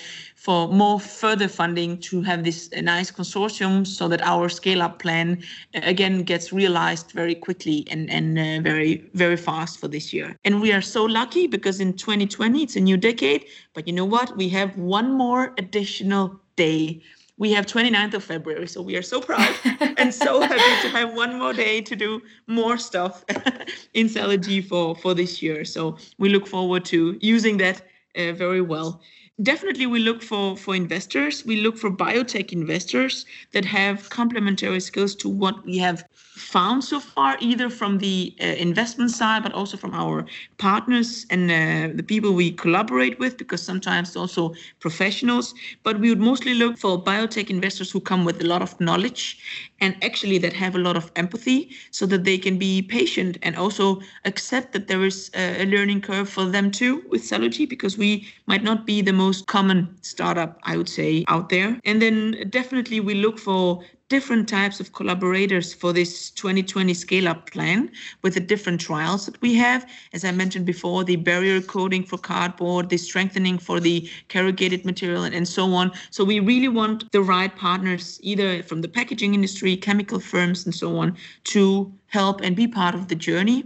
for 0.46 0.68
more 0.68 1.00
further 1.00 1.48
funding 1.48 1.98
to 1.98 2.22
have 2.22 2.44
this 2.44 2.70
nice 2.80 3.10
consortium 3.10 3.84
so 3.84 4.06
that 4.06 4.22
our 4.22 4.48
scale 4.48 4.80
up 4.80 5.00
plan 5.00 5.42
uh, 5.74 5.80
again 5.82 6.22
gets 6.22 6.52
realized 6.52 7.10
very 7.10 7.34
quickly 7.34 7.84
and, 7.90 8.08
and 8.10 8.38
uh, 8.38 8.62
very, 8.62 9.10
very 9.14 9.36
fast 9.36 9.80
for 9.80 9.88
this 9.88 10.12
year. 10.12 10.36
And 10.44 10.62
we 10.62 10.72
are 10.72 10.80
so 10.80 11.04
lucky 11.04 11.48
because 11.48 11.80
in 11.80 11.94
2020, 11.94 12.62
it's 12.62 12.76
a 12.76 12.80
new 12.80 12.96
decade. 12.96 13.46
But 13.74 13.88
you 13.88 13.92
know 13.92 14.04
what? 14.04 14.36
We 14.36 14.48
have 14.50 14.76
one 14.78 15.10
more 15.10 15.52
additional 15.58 16.38
day 16.54 17.02
we 17.38 17.52
have 17.52 17.66
29th 17.66 18.14
of 18.14 18.24
February. 18.24 18.66
So 18.66 18.80
we 18.80 18.96
are 18.96 19.02
so 19.02 19.20
proud 19.20 19.54
and 19.98 20.14
so 20.14 20.40
happy 20.40 20.88
to 20.88 20.88
have 20.88 21.12
one 21.12 21.38
more 21.38 21.52
day 21.52 21.82
to 21.82 21.94
do 21.94 22.22
more 22.46 22.78
stuff 22.78 23.26
in 23.92 24.08
Cellugy 24.08 24.66
for, 24.66 24.94
for 24.94 25.12
this 25.12 25.42
year. 25.42 25.62
So 25.66 25.98
we 26.16 26.30
look 26.30 26.46
forward 26.46 26.86
to 26.86 27.18
using 27.20 27.58
that 27.58 27.82
uh, 28.16 28.32
very 28.32 28.62
well 28.62 29.02
definitely 29.42 29.86
we 29.86 29.98
look 29.98 30.22
for 30.22 30.56
for 30.56 30.74
investors. 30.74 31.44
We 31.44 31.56
look 31.56 31.76
for 31.78 31.90
biotech 31.90 32.52
investors 32.52 33.26
that 33.52 33.64
have 33.64 34.08
complementary 34.10 34.80
skills 34.80 35.14
to 35.16 35.28
what 35.28 35.64
we 35.64 35.78
have 35.78 36.04
found 36.36 36.84
so 36.84 37.00
far 37.00 37.36
either 37.40 37.70
from 37.70 37.98
the 37.98 38.34
uh, 38.40 38.44
investment 38.44 39.10
side 39.10 39.42
but 39.42 39.52
also 39.52 39.76
from 39.76 39.94
our 39.94 40.26
partners 40.58 41.24
and 41.30 41.50
uh, 41.50 41.96
the 41.96 42.02
people 42.02 42.34
we 42.34 42.52
collaborate 42.52 43.18
with 43.18 43.38
because 43.38 43.62
sometimes 43.62 44.14
also 44.16 44.52
professionals 44.78 45.54
but 45.82 45.98
we 45.98 46.10
would 46.10 46.20
mostly 46.20 46.52
look 46.52 46.76
for 46.76 47.02
biotech 47.02 47.48
investors 47.48 47.90
who 47.90 48.00
come 48.00 48.24
with 48.24 48.40
a 48.42 48.44
lot 48.44 48.60
of 48.60 48.78
knowledge 48.80 49.38
and 49.80 49.96
actually 50.04 50.36
that 50.38 50.52
have 50.52 50.74
a 50.74 50.78
lot 50.78 50.96
of 50.96 51.10
empathy 51.16 51.70
so 51.90 52.04
that 52.04 52.24
they 52.24 52.36
can 52.36 52.58
be 52.58 52.82
patient 52.82 53.38
and 53.42 53.56
also 53.56 54.00
accept 54.24 54.72
that 54.72 54.88
there 54.88 55.04
is 55.04 55.30
a, 55.34 55.64
learning 55.66 56.00
curve 56.00 56.28
for 56.28 56.44
them 56.44 56.70
too 56.70 57.02
with 57.08 57.22
Cellugy 57.22 57.68
because 57.68 57.96
we 57.96 58.28
might 58.46 58.62
not 58.62 58.86
be 58.86 59.00
the 59.00 59.12
most 59.12 59.46
common 59.46 59.96
startup, 60.02 60.58
I 60.62 60.76
would 60.76 60.88
say, 60.88 61.24
out 61.28 61.48
there. 61.48 61.78
And 61.84 62.00
then 62.00 62.46
definitely 62.50 63.00
we 63.00 63.14
look 63.14 63.38
for 63.38 63.82
different 64.08 64.48
types 64.48 64.78
of 64.78 64.92
collaborators 64.92 65.74
for 65.74 65.92
this 65.92 66.30
2020 66.30 66.94
scale 66.94 67.26
up 67.26 67.50
plan 67.50 67.90
with 68.22 68.34
the 68.34 68.40
different 68.40 68.80
trials 68.80 69.26
that 69.26 69.40
we 69.40 69.54
have. 69.54 69.88
As 70.12 70.24
I 70.24 70.30
mentioned 70.30 70.64
before, 70.64 71.02
the 71.02 71.16
barrier 71.16 71.60
coating 71.60 72.04
for 72.04 72.16
cardboard, 72.16 72.88
the 72.88 72.98
strengthening 72.98 73.58
for 73.58 73.80
the 73.80 74.08
corrugated 74.28 74.84
material, 74.84 75.24
and, 75.24 75.34
and 75.34 75.48
so 75.48 75.74
on. 75.74 75.90
So 76.10 76.24
we 76.24 76.38
really 76.38 76.68
want 76.68 77.10
the 77.10 77.20
right 77.20 77.54
partners, 77.56 78.20
either 78.22 78.62
from 78.62 78.80
the 78.80 78.88
packaging 78.88 79.34
industry, 79.34 79.76
chemical 79.76 80.20
firms, 80.20 80.64
and 80.64 80.74
so 80.74 80.98
on, 80.98 81.16
to 81.44 81.92
help 82.08 82.40
and 82.40 82.54
be 82.54 82.68
part 82.68 82.94
of 82.94 83.08
the 83.08 83.14
journey 83.14 83.64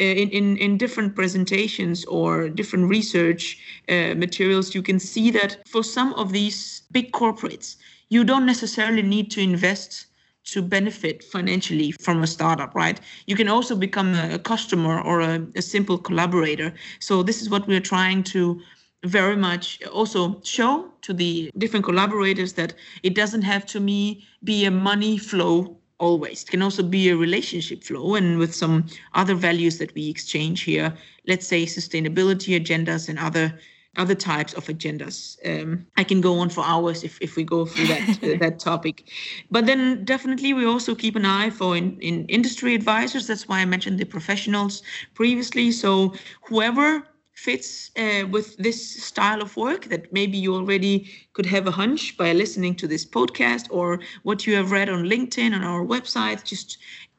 uh, 0.00 0.04
in, 0.04 0.30
in, 0.30 0.56
in 0.56 0.78
different 0.78 1.14
presentations 1.14 2.04
or 2.06 2.48
different 2.48 2.88
research 2.88 3.58
uh, 3.88 4.14
materials 4.14 4.74
you 4.74 4.82
can 4.82 4.98
see 4.98 5.30
that 5.30 5.56
for 5.68 5.82
some 5.84 6.14
of 6.14 6.32
these 6.32 6.82
big 6.90 7.12
corporates 7.12 7.76
you 8.12 8.24
don't 8.24 8.44
necessarily 8.44 9.00
need 9.00 9.30
to 9.30 9.40
invest 9.40 10.06
to 10.44 10.60
benefit 10.60 11.24
financially 11.24 11.92
from 11.92 12.22
a 12.22 12.26
startup, 12.26 12.74
right? 12.74 13.00
You 13.26 13.36
can 13.36 13.48
also 13.48 13.74
become 13.74 14.14
a, 14.14 14.38
customer 14.38 15.00
or 15.00 15.20
a, 15.20 15.46
a 15.56 15.62
simple 15.62 15.96
collaborator. 15.96 16.74
So 17.00 17.22
this 17.22 17.40
is 17.40 17.48
what 17.48 17.66
we're 17.66 17.88
trying 17.94 18.22
to 18.34 18.60
very 19.04 19.36
much 19.36 19.82
also 19.84 20.42
show 20.42 20.90
to 21.00 21.14
the 21.14 21.50
different 21.56 21.86
collaborators 21.86 22.52
that 22.52 22.74
it 23.02 23.14
doesn't 23.14 23.42
have 23.42 23.64
to 23.66 23.80
me 23.80 24.26
be 24.44 24.66
a 24.66 24.70
money 24.70 25.16
flow 25.16 25.78
always. 25.98 26.42
It 26.42 26.50
can 26.50 26.60
also 26.60 26.82
be 26.82 27.08
a 27.08 27.16
relationship 27.16 27.82
flow 27.82 28.14
and 28.16 28.38
with 28.38 28.54
some 28.54 28.84
other 29.14 29.34
values 29.34 29.78
that 29.78 29.94
we 29.94 30.10
exchange 30.10 30.62
here, 30.62 30.92
let's 31.26 31.46
say 31.46 31.64
sustainability 31.64 32.60
agendas 32.60 33.08
and 33.08 33.18
other 33.18 33.58
other 33.98 34.14
types 34.14 34.54
of 34.54 34.64
agendas. 34.66 35.36
Um, 35.44 35.86
I 35.96 36.04
can 36.04 36.20
go 36.20 36.38
on 36.38 36.48
for 36.48 36.64
hours 36.64 37.04
if, 37.04 37.20
if 37.20 37.36
we 37.36 37.44
go 37.44 37.66
through 37.66 37.88
that 37.88 38.08
uh, 38.22 38.38
that 38.38 38.58
topic. 38.58 39.04
But 39.50 39.66
then 39.66 40.04
definitely 40.04 40.54
we 40.54 40.64
also 40.64 40.94
keep 40.94 41.14
an 41.16 41.26
eye 41.26 41.50
for 41.50 41.76
in, 41.76 41.98
in 42.00 42.26
industry 42.26 42.74
advisors. 42.74 43.26
That's 43.26 43.48
why 43.48 43.60
I 43.60 43.64
mentioned 43.66 43.98
the 43.98 44.04
professionals 44.04 44.82
previously. 45.14 45.72
So 45.72 46.14
whoever 46.48 47.06
fits 47.34 47.90
uh, 47.98 48.26
with 48.30 48.56
this 48.58 49.04
style 49.04 49.42
of 49.42 49.56
work 49.56 49.86
that 49.86 50.12
maybe 50.12 50.38
you 50.38 50.54
already 50.54 51.10
could 51.32 51.46
have 51.46 51.66
a 51.66 51.70
hunch 51.70 52.16
by 52.16 52.32
listening 52.32 52.74
to 52.76 52.86
this 52.86 53.04
podcast 53.04 53.66
or 53.70 54.00
what 54.22 54.46
you 54.46 54.54
have 54.54 54.70
read 54.70 54.88
on 54.88 55.04
LinkedIn 55.04 55.54
on 55.54 55.64
our 55.64 55.84
website 55.84 56.44
just 56.44 56.78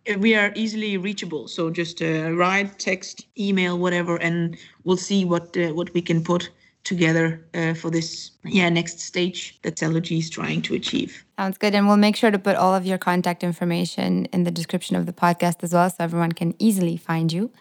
uh, 0.10 0.18
we 0.20 0.36
are 0.36 0.52
easily 0.56 0.98
reachable 0.98 1.48
so 1.48 1.70
just 1.70 2.02
uh, 2.02 2.32
write 2.32 2.78
text 2.78 3.26
email 3.38 3.78
whatever 3.78 4.18
and 4.18 4.56
we'll 4.84 4.98
see 4.98 5.26
what 5.26 5.58
uh, 5.58 5.74
what 5.74 5.94
we 5.94 6.02
can 6.02 6.24
put 6.24 6.52
together 6.84 7.46
uh, 7.54 7.74
for 7.74 7.90
this 7.90 8.32
yeah 8.44 8.70
next 8.70 9.00
stage 9.00 9.60
that 9.62 9.76
Cellugy 9.76 10.20
is 10.20 10.30
trying 10.30 10.62
to 10.64 10.76
achieve. 10.76 11.26
Sounds 11.38 11.58
good, 11.58 11.76
and 11.76 11.88
we'll 11.88 11.98
make 11.98 12.16
sure 12.16 12.32
to 12.32 12.40
put 12.40 12.56
all 12.56 12.76
of 12.76 12.86
your 12.86 12.98
contact 12.98 13.44
information 13.44 14.26
in 14.26 14.44
the 14.44 14.52
description 14.52 14.96
of 14.96 15.06
the 15.06 15.14
podcast 15.14 15.64
as 15.64 15.74
well, 15.74 15.90
so 15.90 15.98
everyone 16.00 16.32
can 16.32 16.56
easily 16.60 16.98
find 16.98 17.32
you. 17.32 17.52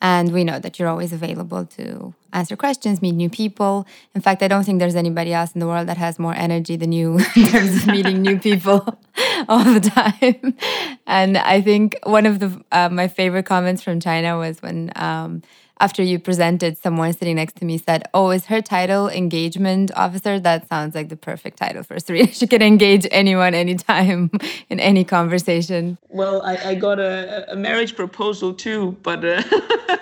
And 0.00 0.32
we 0.32 0.44
know 0.44 0.60
that 0.60 0.78
you're 0.78 0.88
always 0.88 1.12
available 1.12 1.66
to 1.66 2.14
answer 2.32 2.54
questions, 2.54 3.02
meet 3.02 3.12
new 3.12 3.28
people. 3.28 3.84
In 4.14 4.20
fact, 4.20 4.44
I 4.44 4.48
don't 4.48 4.62
think 4.62 4.78
there's 4.78 4.94
anybody 4.94 5.32
else 5.32 5.52
in 5.52 5.58
the 5.60 5.66
world 5.66 5.88
that 5.88 5.96
has 5.96 6.20
more 6.20 6.34
energy 6.34 6.76
than 6.76 6.92
you 6.92 7.18
in 7.36 7.46
terms 7.46 7.76
of 7.76 7.86
meeting 7.88 8.22
new 8.22 8.38
people 8.38 8.86
all 9.48 9.64
the 9.64 9.80
time. 9.80 10.54
And 11.06 11.36
I 11.36 11.60
think 11.60 11.98
one 12.04 12.26
of 12.26 12.38
the 12.38 12.64
uh, 12.70 12.88
my 12.90 13.08
favorite 13.08 13.46
comments 13.46 13.82
from 13.82 13.98
China 13.98 14.38
was 14.38 14.62
when 14.62 14.92
um, 14.94 15.42
after 15.80 16.02
you 16.02 16.18
presented, 16.18 16.76
someone 16.78 17.12
sitting 17.12 17.36
next 17.36 17.56
to 17.56 17.64
me 17.64 17.78
said, 17.78 18.08
Oh, 18.14 18.30
is 18.30 18.46
her 18.46 18.60
title 18.60 19.08
engagement 19.08 19.90
officer? 19.94 20.40
That 20.40 20.68
sounds 20.68 20.94
like 20.94 21.08
the 21.08 21.16
perfect 21.16 21.58
title 21.58 21.82
for 21.82 21.98
Serena. 22.00 22.32
She 22.38 22.46
can 22.46 22.62
engage 22.62 23.06
anyone, 23.10 23.54
anytime, 23.54 24.30
in 24.70 24.80
any 24.80 25.04
conversation. 25.04 25.98
Well, 26.08 26.42
I, 26.42 26.56
I 26.56 26.74
got 26.74 26.98
a, 26.98 27.52
a, 27.52 27.56
marriage 27.56 27.96
proposal 27.96 28.54
too, 28.54 28.96
but 29.02 29.24
uh, 29.24 29.42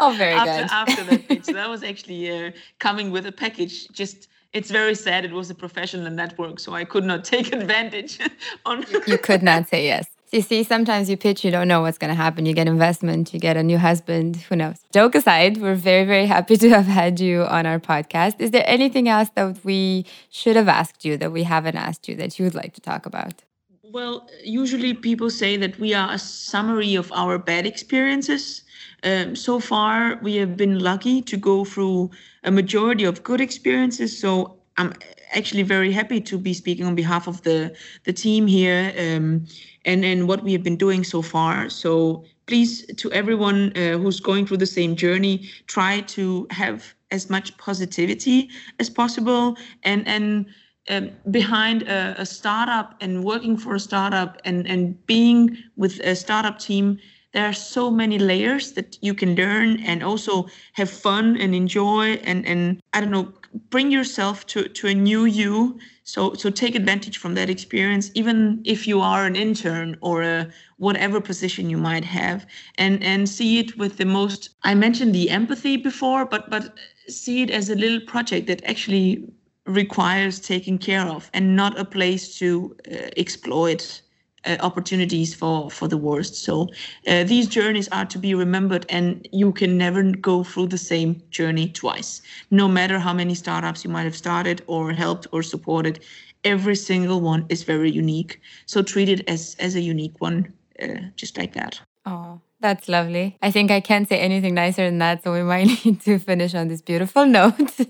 oh, 0.00 0.14
very 0.16 0.32
after, 0.32 0.62
good. 0.62 0.70
after 0.70 1.04
that 1.04 1.28
pitch, 1.28 1.46
that 1.46 1.68
was 1.68 1.82
actually 1.82 2.30
uh, 2.30 2.50
coming 2.78 3.10
with 3.10 3.26
a 3.26 3.32
package. 3.32 3.88
Just 3.88 4.28
it's 4.52 4.70
very 4.70 4.94
sad. 4.94 5.24
It 5.24 5.32
was 5.32 5.50
a 5.50 5.54
professional 5.54 6.10
network, 6.10 6.60
so 6.60 6.74
I 6.74 6.84
could 6.84 7.04
not 7.04 7.24
take 7.24 7.52
advantage. 7.52 8.18
on 8.66 8.84
you 9.06 9.18
could 9.18 9.42
not 9.42 9.68
say 9.68 9.84
yes. 9.84 10.06
You 10.32 10.42
see, 10.42 10.64
sometimes 10.64 11.08
you 11.08 11.16
pitch, 11.16 11.44
you 11.44 11.52
don't 11.52 11.68
know 11.68 11.82
what's 11.82 11.98
going 11.98 12.08
to 12.08 12.16
happen. 12.16 12.46
You 12.46 12.52
get 12.52 12.66
investment, 12.66 13.32
you 13.32 13.38
get 13.38 13.56
a 13.56 13.62
new 13.62 13.78
husband, 13.78 14.36
who 14.36 14.56
knows? 14.56 14.76
Joke 14.92 15.14
aside, 15.14 15.58
we're 15.58 15.76
very, 15.76 16.04
very 16.04 16.26
happy 16.26 16.56
to 16.56 16.68
have 16.70 16.86
had 16.86 17.20
you 17.20 17.44
on 17.44 17.64
our 17.64 17.78
podcast. 17.78 18.40
Is 18.40 18.50
there 18.50 18.64
anything 18.66 19.08
else 19.08 19.28
that 19.36 19.64
we 19.64 20.04
should 20.30 20.56
have 20.56 20.68
asked 20.68 21.04
you 21.04 21.16
that 21.18 21.30
we 21.30 21.44
haven't 21.44 21.76
asked 21.76 22.08
you 22.08 22.16
that 22.16 22.38
you 22.38 22.44
would 22.44 22.56
like 22.56 22.74
to 22.74 22.80
talk 22.80 23.06
about? 23.06 23.44
Well, 23.84 24.28
usually 24.42 24.94
people 24.94 25.30
say 25.30 25.56
that 25.58 25.78
we 25.78 25.94
are 25.94 26.12
a 26.12 26.18
summary 26.18 26.96
of 26.96 27.12
our 27.12 27.38
bad 27.38 27.64
experiences. 27.64 28.62
Um, 29.04 29.36
so 29.36 29.60
far, 29.60 30.18
we 30.22 30.36
have 30.36 30.56
been 30.56 30.80
lucky 30.80 31.22
to 31.22 31.36
go 31.36 31.64
through 31.64 32.10
a 32.42 32.50
majority 32.50 33.04
of 33.04 33.22
good 33.22 33.40
experiences. 33.40 34.18
So 34.18 34.58
I'm 34.78 34.92
actually 35.32 35.62
very 35.62 35.92
happy 35.92 36.20
to 36.20 36.38
be 36.38 36.54
speaking 36.54 36.86
on 36.86 36.94
behalf 36.94 37.26
of 37.26 37.42
the 37.42 37.74
the 38.04 38.12
team 38.12 38.46
here. 38.46 38.92
Um, 38.98 39.46
and 39.86 40.04
and 40.04 40.28
what 40.28 40.42
we 40.42 40.52
have 40.52 40.62
been 40.62 40.76
doing 40.76 41.04
so 41.04 41.22
far. 41.22 41.70
So 41.70 42.24
please, 42.46 42.84
to 42.96 43.10
everyone 43.12 43.72
uh, 43.76 43.98
who's 43.98 44.20
going 44.20 44.46
through 44.46 44.58
the 44.58 44.66
same 44.66 44.96
journey, 44.96 45.48
try 45.66 46.00
to 46.00 46.46
have 46.50 46.94
as 47.10 47.30
much 47.30 47.56
positivity 47.56 48.50
as 48.80 48.90
possible 48.90 49.56
and 49.84 50.06
and 50.06 50.46
um, 50.88 51.10
behind 51.30 51.82
a, 51.82 52.14
a, 52.18 52.26
startup 52.26 52.94
and 53.00 53.24
working 53.24 53.56
for 53.56 53.74
a 53.74 53.80
startup 53.80 54.40
and 54.44 54.66
and 54.66 55.06
being 55.06 55.56
with 55.76 56.00
a 56.00 56.14
startup 56.14 56.58
team 56.58 56.98
there 57.32 57.44
are 57.44 57.52
so 57.52 57.90
many 57.90 58.18
layers 58.18 58.72
that 58.72 58.98
you 59.02 59.12
can 59.12 59.34
learn 59.34 59.80
and 59.80 60.02
also 60.02 60.46
have 60.72 60.88
fun 60.88 61.36
and 61.36 61.54
enjoy 61.54 62.14
and 62.24 62.46
and 62.46 62.80
i 62.92 63.00
don't 63.00 63.10
know 63.10 63.32
bring 63.70 63.90
yourself 63.90 64.46
to 64.46 64.68
to 64.68 64.88
a 64.88 64.94
new 64.94 65.24
you. 65.24 65.78
So 66.04 66.34
so 66.34 66.50
take 66.50 66.74
advantage 66.74 67.18
from 67.18 67.34
that 67.34 67.50
experience 67.50 68.10
even 68.14 68.62
if 68.64 68.86
you 68.86 69.00
are 69.00 69.26
an 69.26 69.36
intern 69.36 69.96
or 70.00 70.22
a 70.22 70.48
whatever 70.78 71.20
position 71.20 71.70
you 71.70 71.78
might 71.78 72.04
have 72.04 72.46
and 72.78 73.02
and 73.02 73.28
see 73.28 73.58
it 73.58 73.76
with 73.78 73.96
the 73.96 74.04
most 74.04 74.50
i 74.62 74.74
mentioned 74.74 75.14
the 75.14 75.30
empathy 75.30 75.76
before 75.76 76.24
but 76.24 76.48
but 76.50 76.74
see 77.08 77.42
it 77.42 77.50
as 77.50 77.70
a 77.70 77.74
little 77.74 78.00
project 78.00 78.46
that 78.46 78.62
actually 78.64 79.26
requires 79.66 80.38
taking 80.38 80.78
care 80.78 81.06
of 81.06 81.30
and 81.34 81.56
not 81.56 81.78
a 81.78 81.84
place 81.84 82.38
to 82.38 82.76
uh, 82.90 83.08
exploit 83.16 84.02
uh, 84.46 84.56
opportunities 84.60 85.34
for 85.34 85.70
for 85.70 85.88
the 85.88 85.96
worst. 85.96 86.34
So 86.36 86.68
uh, 87.06 87.24
these 87.24 87.46
journeys 87.48 87.88
are 87.88 88.06
to 88.06 88.18
be 88.18 88.34
remembered, 88.34 88.86
and 88.88 89.28
you 89.32 89.52
can 89.52 89.76
never 89.76 90.02
go 90.02 90.44
through 90.44 90.68
the 90.68 90.78
same 90.78 91.22
journey 91.30 91.68
twice. 91.68 92.22
No 92.50 92.68
matter 92.68 92.98
how 92.98 93.12
many 93.12 93.34
startups 93.34 93.84
you 93.84 93.90
might 93.90 94.04
have 94.04 94.16
started 94.16 94.62
or 94.66 94.92
helped 94.92 95.26
or 95.32 95.42
supported, 95.42 96.00
every 96.44 96.76
single 96.76 97.20
one 97.20 97.46
is 97.48 97.64
very 97.64 97.90
unique. 97.90 98.40
So 98.66 98.82
treat 98.82 99.08
it 99.08 99.28
as 99.28 99.56
as 99.58 99.74
a 99.74 99.80
unique 99.80 100.20
one, 100.20 100.52
uh, 100.82 101.10
just 101.16 101.36
like 101.38 101.54
that. 101.54 101.80
Oh. 102.04 102.40
That's 102.60 102.88
lovely. 102.88 103.36
I 103.42 103.50
think 103.50 103.70
I 103.70 103.80
can't 103.80 104.08
say 104.08 104.18
anything 104.18 104.54
nicer 104.54 104.84
than 104.86 104.98
that, 104.98 105.22
so 105.22 105.32
we 105.32 105.42
might 105.42 105.66
need 105.84 106.00
to 106.02 106.18
finish 106.18 106.54
on 106.54 106.68
this 106.68 106.80
beautiful 106.80 107.26
note. 107.38 107.86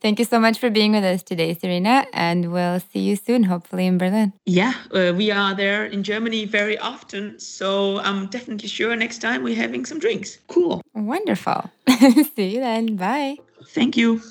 Thank 0.00 0.18
you 0.18 0.24
so 0.24 0.40
much 0.40 0.58
for 0.58 0.70
being 0.70 0.92
with 0.92 1.04
us 1.04 1.22
today, 1.22 1.54
Serena, 1.54 2.06
and 2.12 2.52
we'll 2.52 2.80
see 2.80 3.00
you 3.00 3.16
soon, 3.16 3.44
hopefully 3.44 3.86
in 3.86 3.98
Berlin. 3.98 4.32
Yeah, 4.46 4.74
uh, 4.92 5.12
we 5.16 5.30
are 5.30 5.54
there 5.54 5.84
in 5.84 6.02
Germany 6.02 6.44
very 6.44 6.78
often, 6.78 7.38
so 7.38 7.98
I'm 8.00 8.26
definitely 8.26 8.68
sure 8.68 8.94
next 8.96 9.18
time 9.18 9.42
we're 9.42 9.56
having 9.56 9.84
some 9.84 9.98
drinks. 9.98 10.38
Cool. 10.48 10.82
Wonderful. 10.94 11.70
see 12.34 12.54
you 12.54 12.60
then. 12.60 12.96
Bye. 12.96 13.36
Thank 13.68 13.96
you. 13.96 14.22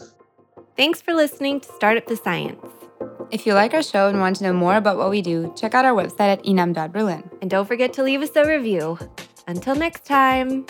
Thanks 0.75 1.01
for 1.01 1.13
listening 1.13 1.59
to 1.61 1.71
Startup 1.73 2.05
to 2.07 2.15
Science. 2.15 2.65
If 3.31 3.45
you 3.45 3.53
like 3.53 3.73
our 3.73 3.83
show 3.83 4.07
and 4.07 4.19
want 4.19 4.37
to 4.37 4.43
know 4.43 4.53
more 4.53 4.75
about 4.75 4.97
what 4.97 5.09
we 5.09 5.21
do, 5.21 5.53
check 5.55 5.75
out 5.75 5.85
our 5.85 5.93
website 5.93 6.31
at 6.31 6.43
inam.berlin. 6.43 7.29
And 7.41 7.49
don't 7.49 7.67
forget 7.67 7.93
to 7.93 8.03
leave 8.03 8.21
us 8.21 8.35
a 8.35 8.45
review. 8.47 8.97
Until 9.47 9.75
next 9.75 10.05
time. 10.05 10.65